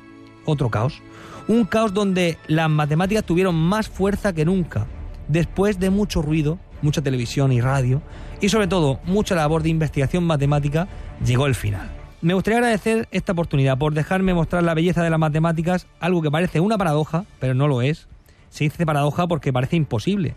otro 0.45 0.71
caos. 0.71 1.03
Un 1.49 1.65
caos 1.65 1.93
donde 1.93 2.39
las 2.47 2.71
matemáticas 2.71 3.25
tuvieron 3.25 3.55
más 3.55 3.89
fuerza 3.89 4.33
que 4.33 4.45
nunca, 4.45 4.87
después 5.29 5.79
de 5.79 5.91
mucho 5.91 6.23
ruido, 6.23 6.59
mucha 6.85 7.03
televisión 7.03 7.51
y 7.51 7.61
radio, 7.61 8.01
y 8.41 8.49
sobre 8.49 8.69
todo 8.69 9.01
mucha 9.05 9.35
labor 9.35 9.63
de 9.63 9.71
investigación 9.71 10.25
matemática, 10.25 10.87
llegó 11.25 11.47
el 11.47 11.55
final. 11.55 11.91
Me 12.21 12.35
gustaría 12.35 12.59
agradecer 12.59 13.09
esta 13.11 13.33
oportunidad 13.33 13.77
por 13.77 13.93
dejarme 13.93 14.33
mostrar 14.33 14.63
la 14.63 14.75
belleza 14.75 15.03
de 15.03 15.11
las 15.11 15.19
matemáticas, 15.19 15.87
algo 16.01 16.23
que 16.23 16.31
parece 16.31 16.61
una 16.61 16.79
paradoja, 16.79 17.25
pero 17.39 17.55
no 17.55 17.69
lo 17.69 17.83
es. 17.83 18.07
Se 18.49 18.65
dice 18.65 18.87
paradoja 18.87 19.27
porque 19.27 19.53
parece 19.53 19.77
imposible, 19.77 20.35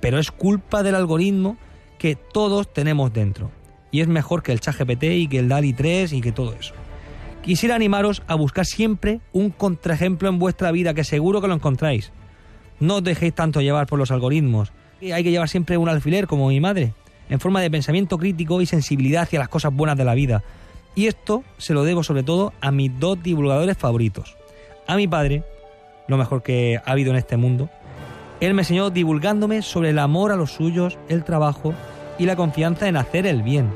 pero 0.00 0.18
es 0.18 0.30
culpa 0.30 0.82
del 0.82 0.94
algoritmo 0.94 1.56
que 1.98 2.14
todos 2.14 2.72
tenemos 2.72 3.12
dentro. 3.12 3.50
Y 3.90 4.00
es 4.00 4.08
mejor 4.08 4.42
que 4.42 4.52
el 4.52 4.60
ChatGPT 4.60 5.04
y 5.04 5.28
que 5.28 5.38
el 5.38 5.48
DALI 5.48 5.72
3 5.72 6.12
y 6.12 6.20
que 6.20 6.32
todo 6.32 6.54
eso. 6.54 6.74
Quisiera 7.42 7.74
animaros 7.74 8.22
a 8.26 8.34
buscar 8.34 8.66
siempre 8.66 9.20
un 9.32 9.50
contraejemplo 9.50 10.28
en 10.28 10.38
vuestra 10.38 10.70
vida, 10.70 10.94
que 10.94 11.04
seguro 11.04 11.40
que 11.40 11.48
lo 11.48 11.54
encontráis. 11.54 12.12
No 12.80 12.96
os 12.96 13.04
dejéis 13.04 13.34
tanto 13.34 13.60
llevar 13.60 13.86
por 13.86 13.98
los 13.98 14.10
algoritmos. 14.10 14.72
Hay 15.00 15.22
que 15.22 15.30
llevar 15.30 15.48
siempre 15.48 15.76
un 15.76 15.88
alfiler, 15.88 16.26
como 16.26 16.48
mi 16.48 16.60
madre, 16.60 16.92
en 17.28 17.38
forma 17.38 17.60
de 17.60 17.70
pensamiento 17.70 18.18
crítico 18.18 18.60
y 18.60 18.66
sensibilidad 18.66 19.22
hacia 19.22 19.38
las 19.38 19.48
cosas 19.48 19.72
buenas 19.72 19.96
de 19.96 20.04
la 20.04 20.14
vida. 20.14 20.42
Y 20.96 21.06
esto 21.06 21.44
se 21.56 21.72
lo 21.74 21.84
debo 21.84 22.02
sobre 22.02 22.24
todo 22.24 22.52
a 22.60 22.72
mis 22.72 22.98
dos 22.98 23.22
divulgadores 23.22 23.76
favoritos. 23.76 24.36
A 24.88 24.96
mi 24.96 25.06
padre, 25.06 25.44
lo 26.08 26.16
mejor 26.16 26.42
que 26.42 26.80
ha 26.84 26.90
habido 26.90 27.10
en 27.10 27.16
este 27.16 27.36
mundo. 27.36 27.70
Él 28.40 28.54
me 28.54 28.62
enseñó 28.62 28.90
divulgándome 28.90 29.62
sobre 29.62 29.90
el 29.90 30.00
amor 30.00 30.32
a 30.32 30.36
los 30.36 30.50
suyos, 30.50 30.98
el 31.08 31.22
trabajo 31.22 31.74
y 32.18 32.26
la 32.26 32.34
confianza 32.34 32.88
en 32.88 32.96
hacer 32.96 33.26
el 33.26 33.42
bien. 33.42 33.70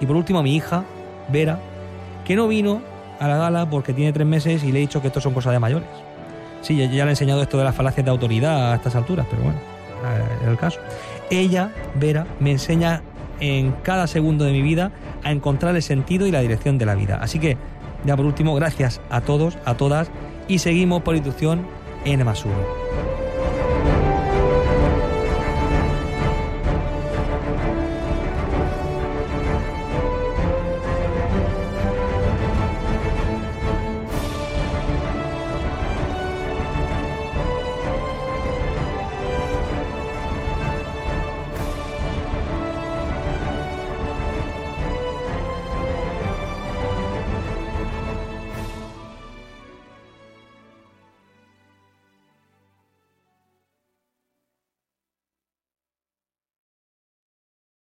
Y 0.00 0.06
por 0.06 0.16
último 0.16 0.38
a 0.38 0.42
mi 0.42 0.56
hija, 0.56 0.84
Vera, 1.30 1.58
que 2.24 2.36
no 2.36 2.48
vino 2.48 2.80
a 3.20 3.28
la 3.28 3.36
gala 3.36 3.68
porque 3.68 3.92
tiene 3.92 4.12
tres 4.12 4.26
meses 4.26 4.64
y 4.64 4.72
le 4.72 4.78
he 4.78 4.82
dicho 4.82 5.02
que 5.02 5.08
esto 5.08 5.20
son 5.20 5.34
cosas 5.34 5.52
de 5.52 5.58
mayores. 5.58 5.88
Sí, 6.62 6.76
ya 6.76 6.86
le 6.86 7.02
he 7.02 7.10
enseñado 7.10 7.42
esto 7.42 7.58
de 7.58 7.64
las 7.64 7.74
falacias 7.74 8.04
de 8.04 8.10
autoridad 8.10 8.72
a 8.72 8.76
estas 8.76 8.96
alturas, 8.96 9.26
pero 9.30 9.42
bueno, 9.42 9.75
el 10.46 10.56
caso. 10.56 10.80
Ella, 11.30 11.72
Vera, 11.94 12.26
me 12.40 12.52
enseña 12.52 13.02
en 13.40 13.72
cada 13.82 14.06
segundo 14.06 14.44
de 14.44 14.52
mi 14.52 14.62
vida 14.62 14.92
a 15.22 15.32
encontrar 15.32 15.74
el 15.76 15.82
sentido 15.82 16.26
y 16.26 16.30
la 16.30 16.40
dirección 16.40 16.78
de 16.78 16.86
la 16.86 16.94
vida. 16.94 17.18
Así 17.20 17.38
que, 17.38 17.56
ya 18.04 18.16
por 18.16 18.26
último, 18.26 18.54
gracias 18.54 19.00
a 19.10 19.20
todos, 19.20 19.58
a 19.64 19.76
todas, 19.76 20.08
y 20.48 20.58
seguimos 20.58 21.02
por 21.02 21.16
institución 21.16 21.66
N 22.04 22.22
más 22.24 22.44
1. 22.44 22.85